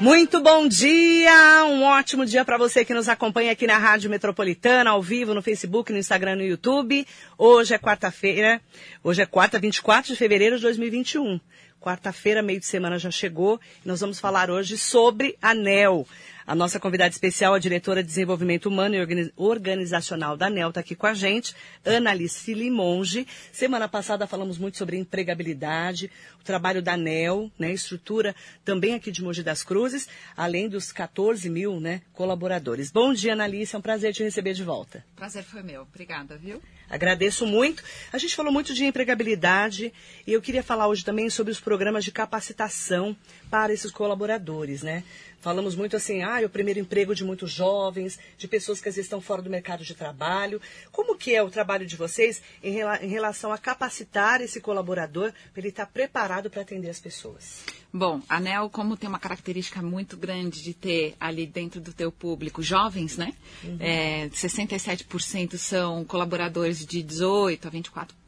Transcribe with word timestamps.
Muito 0.00 0.40
bom 0.40 0.66
dia, 0.66 1.66
um 1.66 1.82
ótimo 1.82 2.24
dia 2.24 2.42
para 2.42 2.56
você 2.56 2.86
que 2.86 2.94
nos 2.94 3.06
acompanha 3.06 3.52
aqui 3.52 3.66
na 3.66 3.76
Rádio 3.76 4.08
Metropolitana, 4.08 4.92
ao 4.92 5.02
vivo, 5.02 5.34
no 5.34 5.42
Facebook, 5.42 5.92
no 5.92 5.98
Instagram, 5.98 6.36
no 6.36 6.42
YouTube. 6.42 7.06
Hoje 7.36 7.74
é 7.74 7.78
quarta-feira, 7.78 8.62
hoje 9.04 9.20
é 9.20 9.26
quarta, 9.26 9.58
24 9.58 10.10
de 10.10 10.16
fevereiro 10.16 10.56
de 10.56 10.62
2021. 10.62 11.38
Quarta-feira, 11.78 12.40
meio 12.42 12.58
de 12.58 12.64
semana 12.64 12.98
já 12.98 13.10
chegou 13.10 13.60
nós 13.84 14.00
vamos 14.00 14.18
falar 14.18 14.50
hoje 14.50 14.78
sobre 14.78 15.36
ANEL. 15.42 16.06
A 16.50 16.54
nossa 16.56 16.80
convidada 16.80 17.10
especial, 17.10 17.54
a 17.54 17.60
diretora 17.60 18.02
de 18.02 18.08
Desenvolvimento 18.08 18.66
Humano 18.66 18.96
e 18.96 19.32
Organizacional 19.36 20.36
da 20.36 20.46
ANEL, 20.46 20.70
está 20.70 20.80
aqui 20.80 20.96
com 20.96 21.06
a 21.06 21.14
gente, 21.14 21.54
Ana 21.84 22.10
Alice 22.10 22.52
Limonge. 22.52 23.24
Semana 23.52 23.86
passada 23.86 24.26
falamos 24.26 24.58
muito 24.58 24.76
sobre 24.76 24.96
empregabilidade, 24.96 26.10
o 26.40 26.42
trabalho 26.42 26.82
da 26.82 26.94
ANEL, 26.94 27.52
né, 27.56 27.72
estrutura 27.72 28.34
também 28.64 28.94
aqui 28.94 29.12
de 29.12 29.22
Mogi 29.22 29.44
das 29.44 29.62
Cruzes, 29.62 30.08
além 30.36 30.68
dos 30.68 30.90
14 30.90 31.48
mil 31.48 31.78
né, 31.78 32.02
colaboradores. 32.12 32.90
Bom 32.90 33.14
dia, 33.14 33.34
Ana 33.34 33.44
Alice, 33.44 33.72
é 33.72 33.78
um 33.78 33.82
prazer 33.82 34.12
te 34.12 34.24
receber 34.24 34.52
de 34.52 34.64
volta. 34.64 35.04
Prazer 35.14 35.44
foi 35.44 35.62
meu, 35.62 35.82
obrigada, 35.82 36.36
viu? 36.36 36.60
Agradeço 36.90 37.46
muito. 37.46 37.84
A 38.12 38.18
gente 38.18 38.34
falou 38.34 38.52
muito 38.52 38.74
de 38.74 38.84
empregabilidade 38.84 39.92
e 40.26 40.32
eu 40.32 40.42
queria 40.42 40.64
falar 40.64 40.88
hoje 40.88 41.04
também 41.04 41.30
sobre 41.30 41.52
os 41.52 41.60
programas 41.60 42.04
de 42.04 42.10
capacitação 42.10 43.16
para 43.48 43.72
esses 43.72 43.92
colaboradores, 43.92 44.82
né? 44.82 45.04
Falamos 45.40 45.74
muito 45.74 45.96
assim, 45.96 46.22
ah, 46.22 46.40
o 46.44 46.50
primeiro 46.50 46.78
emprego 46.78 47.14
de 47.14 47.24
muitos 47.24 47.50
jovens, 47.50 48.18
de 48.36 48.46
pessoas 48.46 48.80
que 48.80 48.88
às 48.88 48.96
vezes 48.96 49.06
estão 49.06 49.20
fora 49.20 49.40
do 49.40 49.48
mercado 49.48 49.82
de 49.82 49.94
trabalho. 49.94 50.60
Como 50.92 51.16
que 51.16 51.34
é 51.34 51.42
o 51.42 51.50
trabalho 51.50 51.86
de 51.86 51.96
vocês 51.96 52.42
em, 52.62 52.72
rela 52.72 53.02
em 53.02 53.08
relação 53.08 53.52
a 53.52 53.58
capacitar 53.58 54.40
esse 54.42 54.60
colaborador 54.60 55.32
para 55.52 55.60
ele 55.60 55.68
estar 55.68 55.86
preparado 55.86 56.50
para 56.50 56.62
atender 56.62 56.90
as 56.90 57.00
pessoas? 57.00 57.64
Bom, 57.92 58.20
a 58.28 58.36
ANEL, 58.36 58.68
como 58.70 58.96
tem 58.96 59.08
uma 59.08 59.18
característica 59.18 59.82
muito 59.82 60.16
grande 60.16 60.62
de 60.62 60.74
ter 60.74 61.14
ali 61.18 61.46
dentro 61.46 61.80
do 61.80 61.92
teu 61.92 62.12
público 62.12 62.62
jovens, 62.62 63.16
né? 63.16 63.32
Uhum. 63.64 63.78
É, 63.80 64.28
67% 64.28 65.56
são 65.56 66.04
colaboradores 66.04 66.84
de 66.84 67.02
18 67.02 67.66
a 67.66 67.70
24 67.70 68.20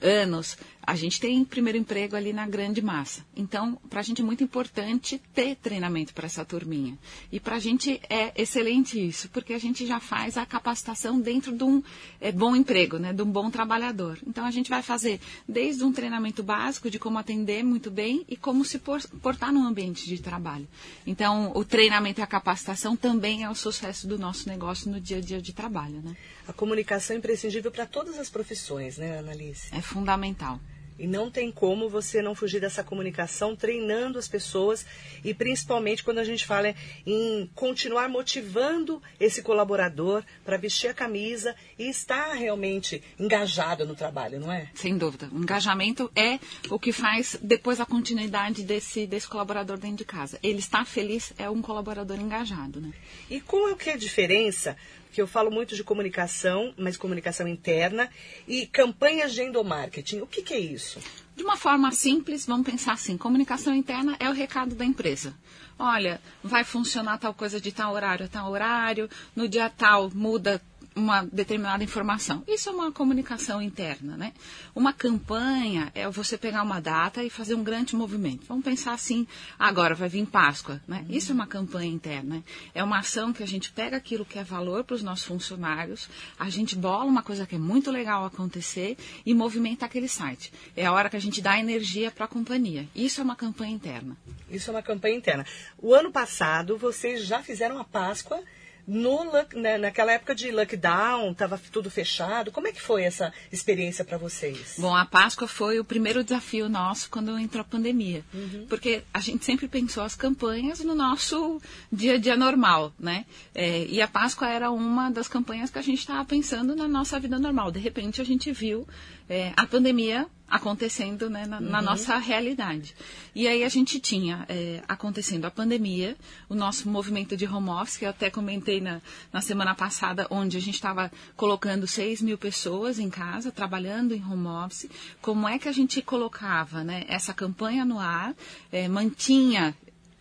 anos, 0.00 0.56
a 0.86 0.94
gente 0.94 1.20
tem 1.20 1.44
primeiro 1.44 1.76
emprego 1.76 2.14
ali 2.14 2.32
na 2.32 2.46
grande 2.46 2.80
massa. 2.80 3.26
Então, 3.36 3.76
para 3.90 3.98
a 3.98 4.02
gente 4.02 4.22
é 4.22 4.24
muito 4.24 4.44
importante 4.44 5.20
ter 5.34 5.56
treinamento 5.56 6.14
para 6.14 6.26
essa 6.26 6.44
turminha. 6.44 6.96
E 7.32 7.40
para 7.40 7.56
a 7.56 7.58
gente 7.58 8.00
é 8.08 8.32
excelente 8.40 9.04
isso, 9.04 9.28
porque 9.30 9.52
a 9.52 9.58
gente 9.58 9.84
já 9.84 9.98
faz 9.98 10.36
a 10.36 10.46
capacitação 10.46 11.20
dentro 11.20 11.52
de 11.56 11.64
um 11.64 11.82
é, 12.20 12.30
bom 12.30 12.54
emprego, 12.54 12.98
né, 12.98 13.12
de 13.12 13.20
um 13.20 13.26
bom 13.26 13.50
trabalhador. 13.50 14.16
Então, 14.24 14.44
a 14.44 14.50
gente 14.52 14.70
vai 14.70 14.80
fazer 14.80 15.20
desde 15.48 15.82
um 15.82 15.92
treinamento 15.92 16.42
básico 16.42 16.88
de 16.88 17.00
como 17.00 17.18
atender 17.18 17.64
muito 17.64 17.90
bem 17.90 18.24
e 18.28 18.36
como 18.36 18.64
se 18.64 18.78
portar 18.78 19.52
no 19.52 19.66
ambiente 19.66 20.06
de 20.06 20.18
trabalho. 20.22 20.68
Então, 21.04 21.50
o 21.56 21.64
treinamento 21.64 22.20
e 22.20 22.22
a 22.22 22.26
capacitação 22.28 22.96
também 22.96 23.42
é 23.42 23.50
o 23.50 23.54
sucesso 23.56 24.06
do 24.06 24.16
nosso 24.16 24.48
negócio 24.48 24.88
no 24.88 25.00
dia 25.00 25.16
a 25.16 25.20
dia 25.20 25.42
de 25.42 25.52
trabalho. 25.52 26.00
Né? 26.00 26.16
A 26.46 26.52
comunicação 26.52 27.16
é 27.16 27.18
imprescindível 27.18 27.72
para 27.72 27.86
todas 27.86 28.18
as 28.18 28.30
profissões, 28.30 28.98
né, 28.98 29.18
Annalise? 29.18 29.68
É 29.72 29.80
fundamental. 29.80 30.60
E 30.98 31.06
não 31.06 31.30
tem 31.30 31.50
como 31.50 31.88
você 31.88 32.22
não 32.22 32.34
fugir 32.34 32.60
dessa 32.60 32.82
comunicação, 32.82 33.54
treinando 33.54 34.18
as 34.18 34.28
pessoas 34.28 34.86
e 35.24 35.34
principalmente 35.34 36.02
quando 36.02 36.18
a 36.18 36.24
gente 36.24 36.46
fala 36.46 36.74
em 37.06 37.50
continuar 37.54 38.08
motivando 38.08 39.02
esse 39.20 39.42
colaborador 39.42 40.22
para 40.44 40.56
vestir 40.56 40.88
a 40.88 40.94
camisa 40.94 41.54
e 41.78 41.88
estar 41.88 42.32
realmente 42.32 43.02
engajado 43.18 43.84
no 43.84 43.94
trabalho, 43.94 44.40
não 44.40 44.52
é? 44.52 44.68
Sem 44.74 44.96
dúvida. 44.96 45.28
O 45.32 45.38
engajamento 45.38 46.10
é 46.14 46.38
o 46.70 46.78
que 46.78 46.92
faz 46.92 47.38
depois 47.42 47.80
a 47.80 47.86
continuidade 47.86 48.62
desse, 48.62 49.06
desse 49.06 49.28
colaborador 49.28 49.78
dentro 49.78 49.98
de 49.98 50.04
casa. 50.04 50.38
Ele 50.42 50.58
está 50.58 50.84
feliz, 50.84 51.32
é 51.38 51.48
um 51.50 51.60
colaborador 51.60 52.18
engajado, 52.18 52.80
né? 52.80 52.92
E 53.30 53.40
qual 53.40 53.68
é 53.68 53.74
que 53.74 53.90
é 53.90 53.94
a 53.94 53.98
diferença 53.98 54.76
que 55.16 55.22
eu 55.22 55.26
falo 55.26 55.50
muito 55.50 55.74
de 55.74 55.82
comunicação, 55.82 56.74
mas 56.76 56.94
comunicação 56.94 57.48
interna, 57.48 58.10
e 58.46 58.66
campanhas 58.66 59.32
de 59.32 59.42
endomarketing. 59.42 60.20
O 60.20 60.26
que, 60.26 60.42
que 60.42 60.52
é 60.52 60.58
isso? 60.58 61.00
De 61.34 61.42
uma 61.42 61.56
forma 61.56 61.90
simples, 61.90 62.44
vamos 62.44 62.66
pensar 62.66 62.92
assim: 62.92 63.16
comunicação 63.16 63.74
interna 63.74 64.14
é 64.20 64.28
o 64.28 64.34
recado 64.34 64.74
da 64.74 64.84
empresa. 64.84 65.34
Olha, 65.78 66.20
vai 66.44 66.64
funcionar 66.64 67.16
tal 67.16 67.32
coisa 67.32 67.58
de 67.58 67.72
tal 67.72 67.94
horário 67.94 68.26
a 68.26 68.28
tal 68.28 68.50
horário, 68.50 69.08
no 69.34 69.48
dia 69.48 69.70
tal 69.70 70.10
muda 70.10 70.60
uma 70.96 71.22
determinada 71.22 71.84
informação. 71.84 72.42
Isso 72.48 72.70
é 72.70 72.72
uma 72.72 72.90
comunicação 72.90 73.60
interna, 73.60 74.16
né? 74.16 74.32
Uma 74.74 74.94
campanha 74.94 75.92
é 75.94 76.08
você 76.08 76.38
pegar 76.38 76.62
uma 76.62 76.80
data 76.80 77.22
e 77.22 77.28
fazer 77.28 77.54
um 77.54 77.62
grande 77.62 77.94
movimento. 77.94 78.46
Vamos 78.48 78.64
pensar 78.64 78.94
assim, 78.94 79.26
agora 79.58 79.94
vai 79.94 80.08
vir 80.08 80.26
Páscoa, 80.26 80.80
né? 80.88 81.04
Uhum. 81.06 81.14
Isso 81.14 81.32
é 81.32 81.34
uma 81.34 81.46
campanha 81.46 81.92
interna. 81.92 82.42
É 82.74 82.82
uma 82.82 82.98
ação 82.98 83.32
que 83.32 83.42
a 83.42 83.46
gente 83.46 83.70
pega 83.70 83.96
aquilo 83.96 84.24
que 84.24 84.38
é 84.38 84.44
valor 84.44 84.84
para 84.84 84.94
os 84.94 85.02
nossos 85.02 85.26
funcionários, 85.26 86.08
a 86.38 86.48
gente 86.48 86.74
bola 86.74 87.04
uma 87.04 87.22
coisa 87.22 87.46
que 87.46 87.54
é 87.54 87.58
muito 87.58 87.90
legal 87.90 88.24
acontecer 88.24 88.96
e 89.24 89.34
movimenta 89.34 89.84
aquele 89.84 90.08
site. 90.08 90.52
É 90.74 90.86
a 90.86 90.92
hora 90.92 91.10
que 91.10 91.16
a 91.16 91.20
gente 91.20 91.42
dá 91.42 91.58
energia 91.58 92.10
para 92.10 92.24
a 92.24 92.28
companhia. 92.28 92.88
Isso 92.94 93.20
é 93.20 93.24
uma 93.24 93.36
campanha 93.36 93.72
interna. 93.72 94.16
Isso 94.50 94.70
é 94.70 94.72
uma 94.72 94.82
campanha 94.82 95.16
interna. 95.16 95.44
O 95.78 95.94
ano 95.94 96.10
passado 96.10 96.78
vocês 96.78 97.24
já 97.24 97.42
fizeram 97.42 97.78
a 97.78 97.84
Páscoa 97.84 98.42
no, 98.86 99.24
né, 99.54 99.78
naquela 99.78 100.12
época 100.12 100.34
de 100.34 100.50
lockdown, 100.50 101.32
estava 101.32 101.60
tudo 101.72 101.90
fechado. 101.90 102.52
Como 102.52 102.68
é 102.68 102.72
que 102.72 102.80
foi 102.80 103.02
essa 103.02 103.32
experiência 103.50 104.04
para 104.04 104.16
vocês? 104.16 104.76
Bom, 104.78 104.94
a 104.94 105.04
Páscoa 105.04 105.48
foi 105.48 105.80
o 105.80 105.84
primeiro 105.84 106.22
desafio 106.22 106.68
nosso 106.68 107.10
quando 107.10 107.36
entrou 107.38 107.62
a 107.62 107.64
pandemia. 107.64 108.24
Uhum. 108.32 108.66
Porque 108.68 109.02
a 109.12 109.20
gente 109.20 109.44
sempre 109.44 109.66
pensou 109.66 110.02
as 110.02 110.14
campanhas 110.14 110.80
no 110.80 110.94
nosso 110.94 111.60
dia 111.90 112.14
a 112.14 112.18
dia 112.18 112.36
normal, 112.36 112.92
né? 112.98 113.26
É, 113.54 113.84
e 113.86 114.00
a 114.00 114.06
Páscoa 114.06 114.48
era 114.48 114.70
uma 114.70 115.10
das 115.10 115.26
campanhas 115.26 115.70
que 115.70 115.78
a 115.78 115.82
gente 115.82 115.98
estava 115.98 116.24
pensando 116.24 116.76
na 116.76 116.86
nossa 116.86 117.18
vida 117.18 117.38
normal. 117.38 117.70
De 117.72 117.80
repente 117.80 118.20
a 118.20 118.24
gente 118.24 118.52
viu 118.52 118.86
é, 119.28 119.52
a 119.56 119.66
pandemia 119.66 120.26
acontecendo 120.48 121.28
né, 121.28 121.44
na, 121.44 121.58
uhum. 121.58 121.68
na, 121.68 121.82
nossa 121.82 122.16
realidade. 122.18 122.94
E 123.34 123.48
aí 123.48 123.64
a 123.64 123.68
gente 123.68 123.98
tinha 123.98 124.46
é, 124.48 124.80
acontecendo 124.86 125.44
a 125.44 125.50
pandemia, 125.50 126.16
o 126.48 126.54
nosso 126.54 126.88
movimento 126.88 127.36
de 127.36 127.46
home 127.46 127.68
office, 127.70 127.96
que 127.96 128.04
eu 128.04 128.10
até 128.10 128.30
comentei 128.30 128.80
na, 128.80 129.02
na 129.32 129.40
semana 129.40 129.74
passada, 129.74 130.26
onde 130.30 130.56
a 130.56 130.60
gente 130.60 130.74
estava 130.74 131.10
colocando 131.36 131.86
6 131.86 132.22
mil 132.22 132.38
pessoas 132.38 132.98
em 132.98 133.10
casa, 133.10 133.50
trabalhando 133.50 134.14
em 134.14 134.22
home 134.22 134.46
office. 134.46 134.88
Como 135.20 135.48
é 135.48 135.58
que 135.58 135.68
a 135.68 135.72
gente 135.72 136.00
colocava 136.00 136.84
né, 136.84 137.04
essa 137.08 137.34
campanha 137.34 137.84
no 137.84 137.98
ar, 137.98 138.34
é, 138.70 138.86
mantinha 138.88 139.74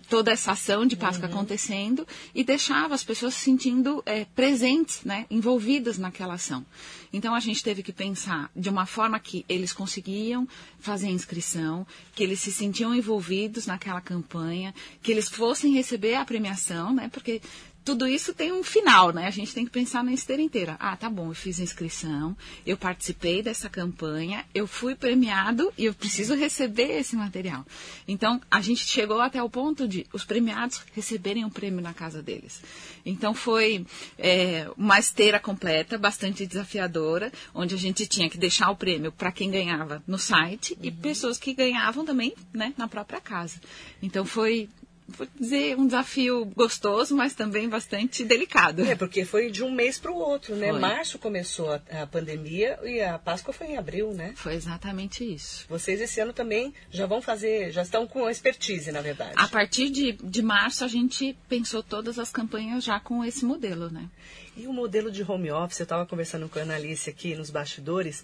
toda 0.10 0.32
essa 0.32 0.52
ação 0.52 0.86
de 0.86 0.96
Páscoa 0.96 1.28
uhum. 1.28 1.34
acontecendo 1.34 2.08
e 2.34 2.44
deixava 2.44 2.94
as 2.94 3.04
pessoas 3.04 3.34
se 3.34 3.42
sentindo 3.42 4.02
é, 4.06 4.26
presentes, 4.26 5.04
né, 5.04 5.26
envolvidas 5.30 5.98
naquela 5.98 6.36
ação. 6.36 6.66
Então 7.12 7.34
a 7.34 7.40
gente 7.40 7.64
teve 7.64 7.82
que 7.82 7.94
pensar 7.94 8.50
de 8.56 8.70
uma 8.70 8.86
forma 8.86 9.20
que 9.20 9.46
eles 9.48 9.72
conseguiam 9.74 10.48
fazer 10.80 11.08
a 11.08 11.12
inscrição, 11.12 11.86
que 12.14 12.24
eles 12.24 12.40
se 12.40 12.52
sentiam 12.52 12.94
envolvidos 12.94 13.66
naquela 13.66 14.02
campanha, 14.02 14.74
que 15.02 15.12
eles 15.12 15.30
fossem 15.30 15.74
receber 15.74 16.16
a 16.16 16.26
premiação, 16.26 16.94
né, 16.94 17.10
porque 17.12 17.42
tudo 17.86 18.08
isso 18.08 18.34
tem 18.34 18.52
um 18.52 18.64
final, 18.64 19.14
né? 19.14 19.28
A 19.28 19.32
gente 19.32 19.54
tem 19.54 19.64
que 19.64 19.70
pensar 19.70 20.04
na 20.04 20.12
esteira 20.12 20.42
inteira. 20.42 20.76
Ah, 20.80 20.98
tá 20.98 21.08
bom, 21.08 21.30
eu 21.30 21.36
fiz 21.36 21.60
a 21.60 21.64
inscrição, 21.64 22.36
eu 22.66 22.76
participei 22.76 23.44
dessa 23.44 23.70
campanha, 23.70 24.44
eu 24.56 24.66
fui 24.66 24.96
premiado 24.96 25.72
e 25.78 25.86
eu 25.86 25.94
preciso 25.94 26.34
receber 26.34 26.98
esse 26.98 27.16
material. 27.16 27.64
Então, 28.08 28.42
a 28.50 28.60
gente 28.60 28.88
chegou 28.88 29.22
até 29.22 29.42
o 29.42 29.50
ponto 29.50 29.88
de 29.88 30.08
os 30.12 30.26
premiados 30.26 30.82
receberem 30.96 31.46
um 31.46 31.50
prêmio 31.50 31.80
na 31.80 31.94
casa 31.94 32.24
deles. 32.24 32.60
Então, 33.06 33.36
foi 33.36 33.86
é, 34.18 34.68
uma 34.76 34.98
esteira 34.98 35.40
completa, 35.40 35.96
bastante 35.96 36.48
desafiadora, 36.48 37.32
onde 37.54 37.76
a 37.76 37.78
gente 37.78 38.08
tinha 38.08 38.28
que 38.28 38.38
deixar 38.38 38.72
o 38.72 38.76
prêmio 38.76 39.12
para 39.12 39.32
quem 39.32 39.52
ganhava 39.52 40.02
no 40.08 40.18
site 40.18 40.74
uhum. 40.74 40.80
e 40.82 40.92
pessoas 40.92 41.38
que 41.38 41.54
ganhavam 41.54 42.04
também 42.04 42.34
né, 42.52 42.74
na 42.76 42.88
própria 42.88 43.22
casa. 43.22 43.62
Então, 44.02 44.26
foi 44.26 44.68
vou 45.08 45.28
dizer, 45.40 45.78
um 45.78 45.86
desafio 45.86 46.46
gostoso, 46.46 47.16
mas 47.16 47.34
também 47.34 47.70
bastante 47.70 48.24
delicado. 48.24 48.84
É, 48.84 48.96
porque 48.96 49.24
foi 49.24 49.52
de 49.52 49.64
um 49.64 49.72
mês 49.72 50.00
para 50.00 50.12
o 50.12 50.16
outro, 50.16 50.56
né? 50.56 50.72
Foi. 50.72 50.80
Março 50.80 51.20
começou 51.20 51.72
a, 51.72 51.82
a, 52.02 52.08
pandemia 52.08 52.80
e 52.84 53.02
a 53.02 53.20
Páscoa 53.20 53.54
foi 53.54 53.68
em 53.68 53.78
abril, 53.78 54.14
né? 54.14 54.34
Foi 54.36 54.54
exatamente 54.54 55.24
isso. 55.24 55.66
Vocês 55.70 56.02
esse 56.02 56.20
ano 56.20 56.34
também 56.34 56.74
já 56.90 57.06
vão 57.06 57.22
fazer, 57.22 57.72
já 57.72 57.84
estão 57.84 58.08
com 58.08 58.30
expertise, 58.30 58.92
na 58.92 59.02
verdade. 59.02 59.34
A 59.36 59.48
partir 59.48 59.90
de, 59.90 60.14
de 60.14 60.42
março 60.42 60.84
a 60.84 60.88
gente 60.88 61.38
pensou 61.48 61.84
todas 61.84 62.18
as 62.18 62.32
campanhas 62.32 62.84
já 62.84 63.00
com 63.00 63.24
esse 63.24 63.46
modelo, 63.46 63.90
né? 63.90 64.10
E 64.58 64.68
o 64.68 64.74
modelo 64.74 65.12
de 65.12 65.24
home 65.24 65.52
office, 65.52 65.80
eu 65.80 65.84
estava 65.84 66.06
conversando 66.06 66.50
com 66.50 66.60
a 66.60 66.62
Analice 66.62 67.10
aqui 67.10 67.36
nos 67.36 67.50
bastidores, 67.50 68.24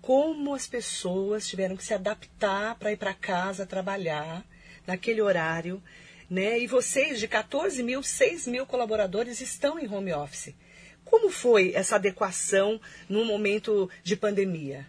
como 0.00 0.54
as 0.54 0.66
pessoas 0.66 1.48
tiveram 1.48 1.76
que 1.76 1.84
se 1.84 1.94
adaptar 1.94 2.74
para 2.74 2.92
ir 2.92 2.98
para 2.98 3.14
casa 3.14 3.64
trabalhar 3.64 4.44
naquele 4.86 5.20
horário 5.20 5.82
né? 6.28 6.58
E 6.58 6.66
vocês, 6.66 7.20
de 7.20 7.28
14 7.28 7.82
mil, 7.82 8.02
6 8.02 8.46
mil 8.46 8.66
colaboradores 8.66 9.40
estão 9.40 9.78
em 9.78 9.88
home 9.88 10.12
office. 10.12 10.54
Como 11.04 11.30
foi 11.30 11.72
essa 11.74 11.96
adequação 11.96 12.80
no 13.08 13.24
momento 13.24 13.90
de 14.02 14.16
pandemia? 14.16 14.86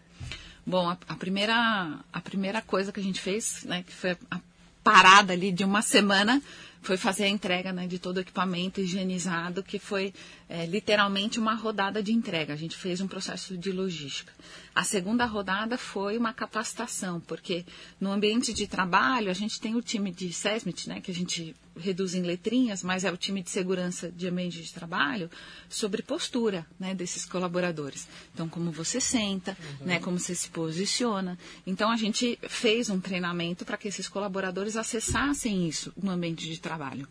Bom, 0.65 0.89
a, 0.89 0.97
a, 1.07 1.15
primeira, 1.15 2.00
a 2.12 2.21
primeira 2.21 2.62
coisa 2.62 2.92
que 2.92 3.00
a 3.00 3.03
gente 3.03 3.21
fez, 3.21 3.63
né, 3.63 3.83
que 3.86 3.94
foi 3.94 4.18
a 4.31 4.39
parada 4.83 5.33
ali 5.33 5.51
de 5.51 5.63
uma 5.63 5.81
semana, 5.81 6.41
foi 6.85 6.97
fazer 6.97 7.25
a 7.25 7.29
entrega 7.29 7.73
né, 7.73 7.87
de 7.87 7.97
todo 7.97 8.17
o 8.17 8.19
equipamento 8.19 8.79
higienizado, 8.79 9.63
que 9.63 9.79
foi 9.79 10.13
é, 10.47 10.65
literalmente 10.65 11.39
uma 11.39 11.55
rodada 11.55 12.01
de 12.01 12.11
entrega. 12.11 12.53
A 12.53 12.57
gente 12.57 12.75
fez 12.75 13.01
um 13.01 13.07
processo 13.07 13.57
de 13.57 13.71
logística. 13.71 14.31
A 14.73 14.83
segunda 14.83 15.25
rodada 15.25 15.77
foi 15.77 16.17
uma 16.17 16.33
capacitação, 16.33 17.19
porque 17.19 17.65
no 17.99 18.11
ambiente 18.11 18.53
de 18.53 18.67
trabalho 18.67 19.29
a 19.29 19.33
gente 19.33 19.59
tem 19.59 19.75
o 19.75 19.81
time 19.81 20.11
de 20.11 20.31
SESMIT, 20.31 20.89
né, 20.89 21.01
que 21.01 21.11
a 21.11 21.13
gente 21.13 21.55
reduz 21.77 22.13
em 22.16 22.22
letrinhas, 22.22 22.83
mas 22.83 23.04
é 23.04 23.12
o 23.12 23.18
time 23.18 23.42
de 23.42 23.50
segurança 23.50 24.12
de 24.12 24.27
ambiente 24.27 24.62
de 24.62 24.74
trabalho, 24.74 25.30
sobre 25.69 26.01
postura 26.01 26.66
né, 26.80 26.94
desses 26.94 27.25
colaboradores. 27.25 28.07
Então, 28.33 28.48
como 28.48 28.72
você 28.72 29.00
senta, 29.00 29.57
uhum. 29.81 29.88
né, 29.88 30.00
como 30.00 30.19
você 30.19 30.36
se 30.36 30.50
posiciona. 30.50 31.38
Então, 31.66 31.89
a 31.89 31.98
gente 31.98 32.39
fez 32.48 32.89
um 32.89 33.00
treinamento 33.00 33.66
para 33.66 33.77
que 33.77 33.88
esses 33.88 34.07
colaboradores 34.07 34.75
acessassem 34.75 35.68
isso 35.68 35.94
no 36.01 36.12
ambiente 36.12 36.45
de 36.45 36.60
trabalho. 36.60 37.07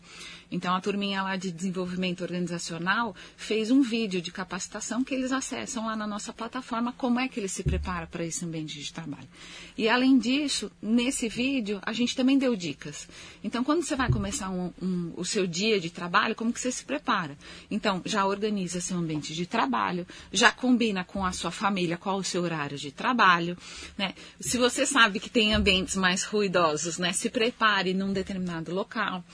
Então, 0.50 0.74
a 0.74 0.80
turminha 0.80 1.22
lá 1.22 1.36
de 1.36 1.50
desenvolvimento 1.50 2.20
organizacional 2.20 3.14
fez 3.36 3.70
um 3.72 3.82
vídeo 3.82 4.20
de 4.20 4.30
capacitação 4.30 5.02
que 5.02 5.12
eles 5.12 5.32
acessam 5.32 5.86
lá 5.86 5.96
na 5.96 6.06
nossa 6.06 6.32
plataforma, 6.32 6.92
como 6.92 7.18
é 7.18 7.26
que 7.26 7.40
eles 7.40 7.50
se 7.50 7.64
preparam 7.64 8.06
para 8.06 8.24
esse 8.24 8.44
ambiente 8.44 8.80
de 8.80 8.92
trabalho. 8.92 9.28
E, 9.76 9.88
além 9.88 10.16
disso, 10.16 10.70
nesse 10.80 11.28
vídeo, 11.28 11.80
a 11.82 11.92
gente 11.92 12.14
também 12.14 12.38
deu 12.38 12.54
dicas. 12.54 13.08
Então, 13.42 13.64
quando 13.64 13.82
você 13.82 13.96
vai 13.96 14.08
começar 14.10 14.50
um, 14.50 14.53
um, 14.80 15.12
o 15.16 15.24
seu 15.24 15.46
dia 15.46 15.80
de 15.80 15.90
trabalho, 15.90 16.34
como 16.34 16.52
que 16.52 16.60
você 16.60 16.70
se 16.70 16.84
prepara? 16.84 17.36
Então, 17.70 18.02
já 18.04 18.26
organiza 18.26 18.80
seu 18.80 18.96
ambiente 18.96 19.34
de 19.34 19.46
trabalho, 19.46 20.06
já 20.32 20.50
combina 20.50 21.04
com 21.04 21.24
a 21.24 21.32
sua 21.32 21.50
família 21.50 21.96
qual 21.96 22.18
o 22.18 22.24
seu 22.24 22.42
horário 22.42 22.78
de 22.78 22.90
trabalho. 22.90 23.56
Né? 23.96 24.14
Se 24.40 24.56
você 24.58 24.86
sabe 24.86 25.20
que 25.20 25.30
tem 25.30 25.54
ambientes 25.54 25.96
mais 25.96 26.24
ruidosos, 26.24 26.98
né, 26.98 27.12
se 27.12 27.28
prepare 27.28 27.92
num 27.94 28.12
determinado 28.12 28.74
local 28.74 29.24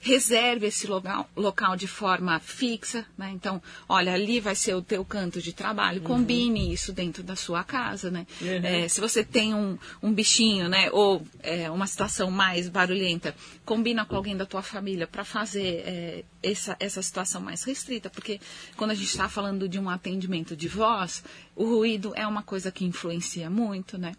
reserve 0.00 0.66
esse 0.66 0.86
local, 0.86 1.28
local 1.36 1.76
de 1.76 1.86
forma 1.86 2.40
fixa, 2.40 3.04
né? 3.18 3.30
Então, 3.34 3.62
olha, 3.86 4.14
ali 4.14 4.40
vai 4.40 4.54
ser 4.54 4.74
o 4.74 4.80
teu 4.80 5.04
canto 5.04 5.42
de 5.42 5.52
trabalho, 5.52 6.00
uhum. 6.00 6.06
combine 6.06 6.72
isso 6.72 6.90
dentro 6.90 7.22
da 7.22 7.36
sua 7.36 7.62
casa, 7.62 8.10
né? 8.10 8.26
Uhum. 8.40 8.64
É, 8.64 8.88
se 8.88 8.98
você 8.98 9.22
tem 9.22 9.54
um, 9.54 9.78
um 10.02 10.10
bichinho, 10.12 10.70
né? 10.70 10.90
Ou 10.90 11.22
é, 11.42 11.70
uma 11.70 11.86
situação 11.86 12.30
mais 12.30 12.66
barulhenta, 12.66 13.34
combina 13.62 14.06
com 14.06 14.16
alguém 14.16 14.34
da 14.34 14.46
tua 14.46 14.62
família 14.62 15.06
para 15.06 15.22
fazer 15.22 15.82
é, 15.84 16.24
essa, 16.42 16.74
essa 16.80 17.02
situação 17.02 17.42
mais 17.42 17.62
restrita, 17.64 18.08
porque 18.08 18.40
quando 18.78 18.92
a 18.92 18.94
gente 18.94 19.10
está 19.10 19.28
falando 19.28 19.68
de 19.68 19.78
um 19.78 19.90
atendimento 19.90 20.56
de 20.56 20.66
voz, 20.66 21.22
o 21.54 21.64
ruído 21.64 22.14
é 22.16 22.26
uma 22.26 22.42
coisa 22.42 22.72
que 22.72 22.86
influencia 22.86 23.50
muito, 23.50 23.98
né? 23.98 24.14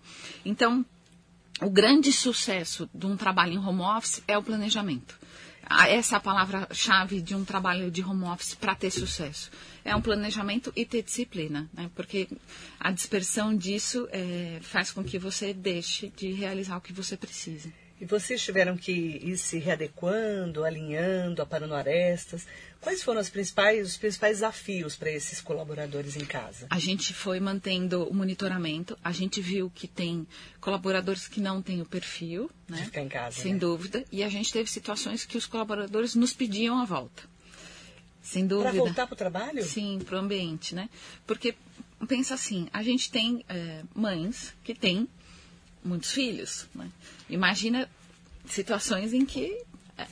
Então, 0.46 0.86
o 1.60 1.72
grande 1.72 2.14
sucesso 2.14 2.88
de 2.94 3.08
um 3.08 3.18
trabalho 3.18 3.54
em 3.54 3.58
home 3.58 3.82
office 3.82 4.22
é 4.28 4.38
o 4.38 4.44
planejamento 4.44 5.20
essa 5.88 6.16
é 6.16 6.18
a 6.18 6.20
palavra-chave 6.20 7.22
de 7.22 7.36
um 7.36 7.46
trabalho 7.46 7.90
de 7.92 8.04
home 8.04 8.24
office 8.26 8.56
para 8.56 8.76
ter 8.76 8.92
sucesso. 8.92 9.52
É 9.84 9.96
um 9.96 10.02
planejamento 10.02 10.72
e 10.76 10.86
ter 10.86 11.04
disciplina, 11.04 11.70
né? 11.74 11.90
porque 11.96 12.28
a 12.80 12.92
dispersão 12.92 13.56
disso 13.56 14.08
é, 14.12 14.60
faz 14.62 14.92
com 14.92 15.04
que 15.04 15.18
você 15.18 15.54
deixe 15.54 16.12
de 16.16 16.32
realizar 16.32 16.78
o 16.78 16.82
que 16.82 16.94
você 16.94 17.18
precisa. 17.18 17.72
E 18.02 18.06
vocês 18.06 18.42
tiveram 18.42 18.76
que 18.76 18.92
ir 18.92 19.38
se 19.38 19.60
readequando, 19.60 20.66
alinhando, 20.66 21.40
aparando 21.40 21.76
arestas. 21.76 22.48
Quais 22.82 23.04
foram 23.04 23.22
os 23.22 23.30
principais, 23.30 23.90
os 23.90 23.98
principais 23.98 24.38
desafios 24.38 24.96
para 24.96 25.12
esses 25.12 25.40
colaboradores 25.40 26.16
em 26.16 26.26
casa? 26.26 26.66
A 26.68 26.80
gente 26.80 27.14
foi 27.14 27.40
mantendo 27.40 28.10
o 28.10 28.12
monitoramento. 28.12 28.98
A 29.04 29.12
gente 29.12 29.40
viu 29.40 29.70
que 29.70 29.88
tem 29.88 30.26
colaboradores 30.60 31.28
que 31.28 31.40
não 31.40 31.62
têm 31.62 31.80
o 31.80 31.86
perfil, 31.86 32.50
né? 32.68 32.78
De 32.78 32.86
ficar 32.86 33.02
em 33.02 33.08
casa. 33.08 33.40
Sem 33.40 33.54
né? 33.54 33.60
dúvida. 33.60 34.04
E 34.12 34.24
a 34.24 34.30
gente 34.30 34.52
teve 34.52 34.68
situações 34.68 35.24
que 35.24 35.38
os 35.38 35.46
colaboradores 35.46 36.16
nos 36.16 36.34
pediam 36.34 36.80
a 36.82 36.86
volta. 36.86 37.22
Sem 38.20 38.48
dúvida. 38.48 38.72
Para 38.72 38.80
voltar 38.80 39.06
para 39.06 39.14
o 39.14 39.18
trabalho? 39.18 39.64
Sim, 39.64 40.00
para 40.04 40.16
o 40.16 40.20
ambiente, 40.20 40.74
né? 40.74 40.90
Porque 41.28 41.54
pensa 42.08 42.34
assim, 42.34 42.68
a 42.74 42.82
gente 42.82 43.12
tem 43.12 43.46
é, 43.48 43.84
mães 43.94 44.56
que 44.64 44.74
têm 44.74 45.08
muitos 45.84 46.12
filhos. 46.12 46.68
Né? 46.74 46.90
Imagina 47.30 47.90
situações 48.46 49.14
em 49.14 49.26
que 49.26 49.64
é, 49.98 50.08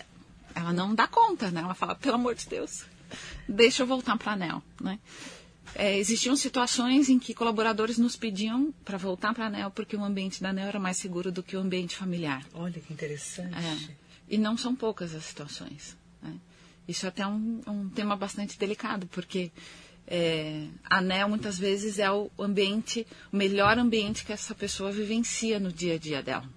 ela 0.56 0.74
não 0.74 0.94
dá 0.94 1.07
conta, 1.07 1.51
né? 1.51 1.62
Ela 1.62 1.74
fala, 1.74 1.95
pelo 1.95 2.16
amor 2.16 2.36
de 2.36 2.48
Deus, 2.48 2.86
deixa 3.48 3.83
eu 3.83 3.88
voltar 3.88 4.18
para 4.18 4.31
a 4.31 4.33
ANEL, 4.36 4.63
né? 4.81 5.00
É, 5.75 5.98
existiam 5.98 6.36
situações 6.36 7.10
em 7.10 7.19
que 7.19 7.33
colaboradores 7.33 8.00
nos 8.00 8.16
pediam 8.16 8.74
para 8.83 8.98
voltar 8.98 9.33
para 9.36 9.45
a 9.45 9.48
ANEL 9.48 9.69
porque 9.69 9.95
o 9.95 10.04
ambiente 10.04 10.42
da 10.42 10.50
ANEL 10.50 10.68
era 10.68 10.80
mais 10.80 10.98
seguro 10.98 11.31
do 11.31 11.44
que 11.44 11.56
o 11.56 11.60
ambiente 11.60 11.95
familiar. 11.95 12.44
Olha 12.56 12.80
que 12.81 12.92
interessante. 12.92 13.54
É, 13.56 13.95
e 14.27 14.38
não 14.38 14.57
são 14.57 14.75
poucas 14.75 15.13
as 15.13 15.24
situações. 15.25 15.95
Né? 16.24 16.36
Isso 16.88 17.06
é 17.06 17.10
até 17.10 17.25
um, 17.27 17.62
um 17.68 17.89
tema 17.89 18.15
bastante 18.15 18.57
delicado, 18.57 19.06
porque 19.07 19.51
é, 20.12 20.66
anel 20.90 21.30
muitas 21.30 21.60
vezes 21.60 22.00
é 22.00 22.12
o 22.12 22.32
ambiente, 22.40 23.06
o 23.32 23.38
melhor 23.38 23.78
ambiente 23.78 24.26
que 24.26 24.34
essa 24.34 24.56
pessoa 24.56 24.92
vivencia 24.92 25.60
no 25.60 25.72
dia 25.72 25.94
a 25.94 25.98
dia 26.00 26.24
dela. 26.24 26.50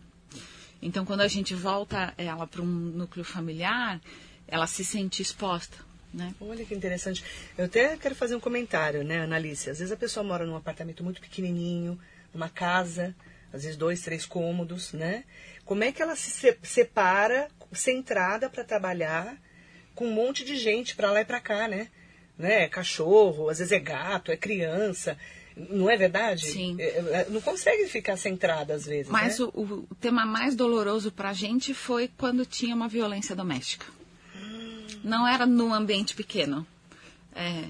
Então, 0.81 1.05
quando 1.05 1.21
a 1.21 1.29
gente 1.29 1.55
volta 1.55 2.15
ela 2.17 2.47
para 2.47 2.63
um 2.63 2.65
núcleo 2.65 3.25
familiar, 3.25 4.01
ela 4.49 4.67
se 4.67 4.83
sente 4.83 5.21
exposta. 5.21 5.77
Né? 6.13 6.35
Olha 6.41 6.65
que 6.65 6.75
interessante. 6.75 7.23
Eu 7.57 7.67
até 7.67 7.97
quero 7.99 8.15
fazer 8.15 8.35
um 8.35 8.41
comentário, 8.41 9.05
né, 9.05 9.21
Analice? 9.21 9.71
Às 9.71 9.79
vezes 9.79 9.93
a 9.93 9.97
pessoa 9.97 10.25
mora 10.25 10.47
num 10.47 10.57
apartamento 10.57 11.05
muito 11.05 11.21
pequenininho, 11.21 11.99
numa 12.33 12.49
casa, 12.49 13.15
às 13.53 13.63
vezes 13.63 13.77
dois, 13.77 14.01
três 14.01 14.25
cômodos, 14.25 14.93
né? 14.93 15.25
Como 15.65 15.85
é 15.85 15.93
que 15.93 16.03
ela 16.03 16.17
se 16.17 16.57
separa, 16.63 17.49
centrada 17.73 18.49
para 18.51 18.65
trabalhar, 18.65 19.37
com 19.95 20.07
um 20.07 20.13
monte 20.13 20.45
de 20.45 20.57
gente 20.57 20.97
para 20.97 21.13
lá 21.13 21.21
e 21.21 21.25
para 21.25 21.41
cá, 21.41 21.69
né? 21.69 21.89
Né? 22.43 22.69
Cachorro, 22.69 23.49
às 23.49 23.59
vezes 23.59 23.73
é 23.73 23.79
gato, 23.79 24.33
é 24.33 24.37
criança. 24.37 25.17
Não 25.57 25.89
é 25.89 25.97
verdade? 25.97 26.47
Sim. 26.47 26.77
É, 26.79 26.85
é, 26.85 27.27
não 27.31 27.41
consegue 27.41 27.87
ficar 27.87 28.17
centrada 28.17 28.75
às 28.75 28.85
vezes. 28.85 29.11
Mas 29.11 29.39
né? 29.39 29.47
o, 29.55 29.87
o, 29.91 29.95
tema 30.01 30.27
mais 30.27 30.55
doloroso 30.55 31.13
para 31.13 31.31
a 31.31 31.33
gente 31.33 31.73
foi 31.73 32.09
quando 32.09 32.45
tinha 32.45 32.75
uma 32.75 32.89
violência 32.89 33.37
doméstica. 33.37 33.87
Hum. 34.35 34.87
Não 35.05 35.27
era 35.27 35.47
num 35.47 35.73
ambiente 35.73 36.15
pequeno. 36.15 36.67
É, 37.35 37.65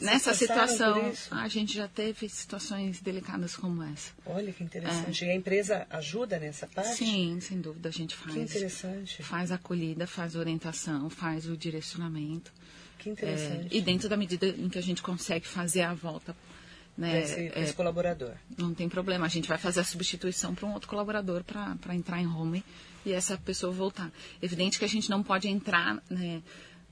nessa 0.00 0.34
situação, 0.34 1.10
a 1.30 1.48
gente 1.48 1.74
já 1.74 1.88
teve 1.88 2.28
situações 2.28 3.00
delicadas 3.00 3.56
como 3.56 3.82
essa. 3.82 4.12
Olha 4.26 4.52
que 4.52 4.62
interessante. 4.62 5.24
É. 5.24 5.28
E 5.28 5.30
a 5.30 5.34
empresa 5.34 5.86
ajuda 5.88 6.38
nessa 6.38 6.66
parte? 6.66 6.96
Sim, 6.96 7.38
sem 7.40 7.60
dúvida. 7.60 7.88
A 7.88 7.92
gente 7.92 8.14
faz. 8.14 8.34
Que 8.34 8.40
interessante. 8.40 9.22
Faz 9.22 9.50
acolhida, 9.50 10.06
faz 10.06 10.36
orientação, 10.36 11.08
faz 11.08 11.46
o 11.46 11.56
direcionamento. 11.56 12.52
Que 13.00 13.10
interessante. 13.10 13.74
É, 13.74 13.78
e 13.78 13.80
dentro 13.80 14.08
da 14.08 14.16
medida 14.16 14.46
em 14.46 14.68
que 14.68 14.78
a 14.78 14.82
gente 14.82 15.02
consegue 15.02 15.46
fazer 15.46 15.82
a 15.82 15.94
volta 15.94 16.36
né, 16.96 17.22
esse, 17.22 17.40
é, 17.40 17.62
esse, 17.62 17.72
colaborador. 17.72 18.34
Não 18.58 18.74
tem 18.74 18.88
problema, 18.88 19.24
a 19.24 19.28
gente 19.28 19.48
vai 19.48 19.56
fazer 19.56 19.80
a 19.80 19.84
substituição 19.84 20.54
para 20.54 20.66
um 20.66 20.74
outro 20.74 20.88
colaborador 20.88 21.42
para 21.42 21.94
entrar 21.94 22.20
em 22.20 22.26
home 22.26 22.62
e 23.04 23.12
essa 23.12 23.38
pessoa 23.38 23.72
voltar. 23.72 24.12
Evidente 24.42 24.78
que 24.78 24.84
a 24.84 24.88
gente 24.88 25.08
não 25.08 25.22
pode 25.22 25.48
entrar 25.48 26.02
né, 26.10 26.42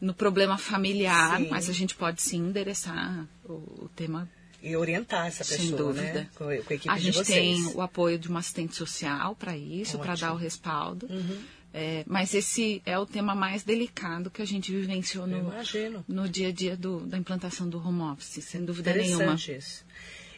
no 0.00 0.14
problema 0.14 0.56
familiar, 0.56 1.38
sim. 1.38 1.48
mas 1.50 1.68
a 1.68 1.72
gente 1.72 1.94
pode 1.94 2.22
sim 2.22 2.38
endereçar 2.38 3.26
o, 3.44 3.52
o 3.52 3.90
tema. 3.94 4.28
E 4.62 4.74
orientar 4.76 5.26
essa 5.26 5.44
pessoa, 5.44 5.58
Sem 5.58 5.76
dúvida. 5.76 6.02
né? 6.02 6.28
Com, 6.34 6.44
com 6.44 6.50
a 6.50 6.54
equipe 6.54 6.88
a 6.88 6.98
gente 6.98 7.22
tem 7.24 7.66
o 7.74 7.82
apoio 7.82 8.18
de 8.18 8.28
uma 8.28 8.40
assistente 8.40 8.74
social 8.74 9.36
para 9.36 9.56
isso, 9.56 9.98
para 9.98 10.14
dar 10.14 10.32
o 10.32 10.36
respaldo. 10.36 11.06
Uhum. 11.06 11.42
É, 11.80 12.02
mas 12.08 12.34
esse 12.34 12.82
é 12.84 12.98
o 12.98 13.06
tema 13.06 13.36
mais 13.36 13.62
delicado 13.62 14.32
que 14.32 14.42
a 14.42 14.44
gente 14.44 14.72
vivenciou 14.72 15.28
no, 15.28 15.52
no 16.08 16.28
dia 16.28 16.48
a 16.48 16.52
dia 16.52 16.76
do, 16.76 17.06
da 17.06 17.16
implantação 17.16 17.68
do 17.68 17.78
home 17.78 18.02
office, 18.02 18.44
sem 18.44 18.64
dúvida 18.64 18.92
nenhuma. 18.92 19.34
Isso. 19.36 19.84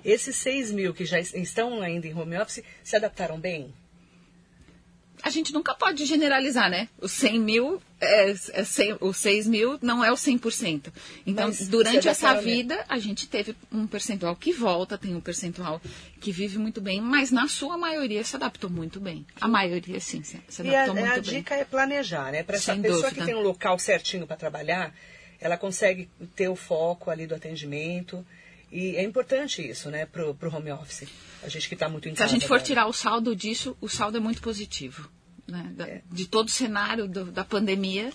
Esses 0.05 0.37
6 0.37 0.71
mil 0.73 0.93
que 0.93 1.07
já 1.07 1.19
estão 1.19 1.81
ainda 1.81 2.07
em 2.07 2.15
home 2.15 2.37
office 2.37 2.63
se 2.85 2.95
adaptaram 2.95 3.41
bem? 3.41 3.73
A 5.23 5.31
gente 5.31 5.53
nunca 5.53 5.75
pode 5.75 6.05
generalizar, 6.05 6.71
né? 6.71 6.89
Os 7.01 7.13
100 7.13 7.41
mil, 7.41 7.83
é, 8.01 8.31
é 8.31 8.65
100, 8.65 8.99
os 9.01 9.17
6 9.17 9.47
mil 9.47 9.79
não 9.83 10.05
é 10.05 10.11
o 10.11 10.15
100%. 10.15 10.93
Então, 11.27 11.47
Mas 11.47 11.69
durante 11.69 12.09
essa 12.09 12.35
vida, 12.41 12.85
a 12.89 12.99
gente 12.99 13.29
teve 13.29 13.55
um 13.73 13.87
percentual 13.87 14.35
que 14.37 14.53
volta, 14.53 14.99
tem 14.99 15.15
um 15.15 15.21
percentual 15.21 15.81
que 16.21 16.33
vive 16.33 16.59
muito 16.59 16.81
bem, 16.81 17.01
mas 17.01 17.31
na 17.31 17.49
sua 17.49 17.77
maioria 17.77 18.23
se 18.25 18.37
adaptou 18.37 18.71
muito 18.71 19.01
bem. 19.01 19.27
A 19.41 19.49
maioria, 19.49 20.01
sim, 20.01 20.23
se 20.23 20.37
adaptou 20.37 20.65
e 20.65 20.75
a, 20.75 20.87
muito 20.87 21.07
a 21.07 21.13
bem. 21.13 21.23
dica 21.23 21.55
é 21.55 21.65
planejar, 21.65 22.33
né? 22.33 22.43
Para 22.43 22.57
essa 22.57 22.73
Sem 22.73 22.83
pessoa 22.83 23.03
dúvida. 23.03 23.21
que 23.21 23.27
tem 23.27 23.35
um 23.35 23.43
local 23.43 23.79
certinho 23.79 24.27
para 24.27 24.37
trabalhar, 24.37 24.95
ela 25.41 25.57
consegue 25.57 26.09
ter 26.37 26.49
o 26.49 26.57
foco 26.57 27.11
ali 27.11 27.27
do 27.27 27.35
atendimento. 27.35 28.25
E 28.71 28.97
é 28.97 29.03
importante 29.03 29.69
isso, 29.69 29.91
né, 29.91 30.07
para 30.07 30.29
o 30.29 30.37
home 30.55 30.71
office. 30.71 31.09
A 31.43 31.49
gente 31.49 31.69
que 31.69 31.75
está 31.75 31.89
muito 31.89 32.09
em 32.09 32.15
Se 32.15 32.23
a 32.23 32.27
gente 32.27 32.47
for 32.47 32.55
agora. 32.55 32.67
tirar 32.67 32.87
o 32.87 32.93
saldo 32.93 33.35
disso, 33.35 33.77
o 33.81 33.89
saldo 33.89 34.17
é 34.17 34.21
muito 34.21 34.41
positivo. 34.41 35.11
Né? 35.47 35.73
Da, 35.75 35.89
é. 35.89 36.03
De 36.11 36.27
todo 36.27 36.49
o 36.49 36.51
cenário 36.51 37.09
do, 37.09 37.25
da 37.27 37.45
pandemia, 37.45 38.13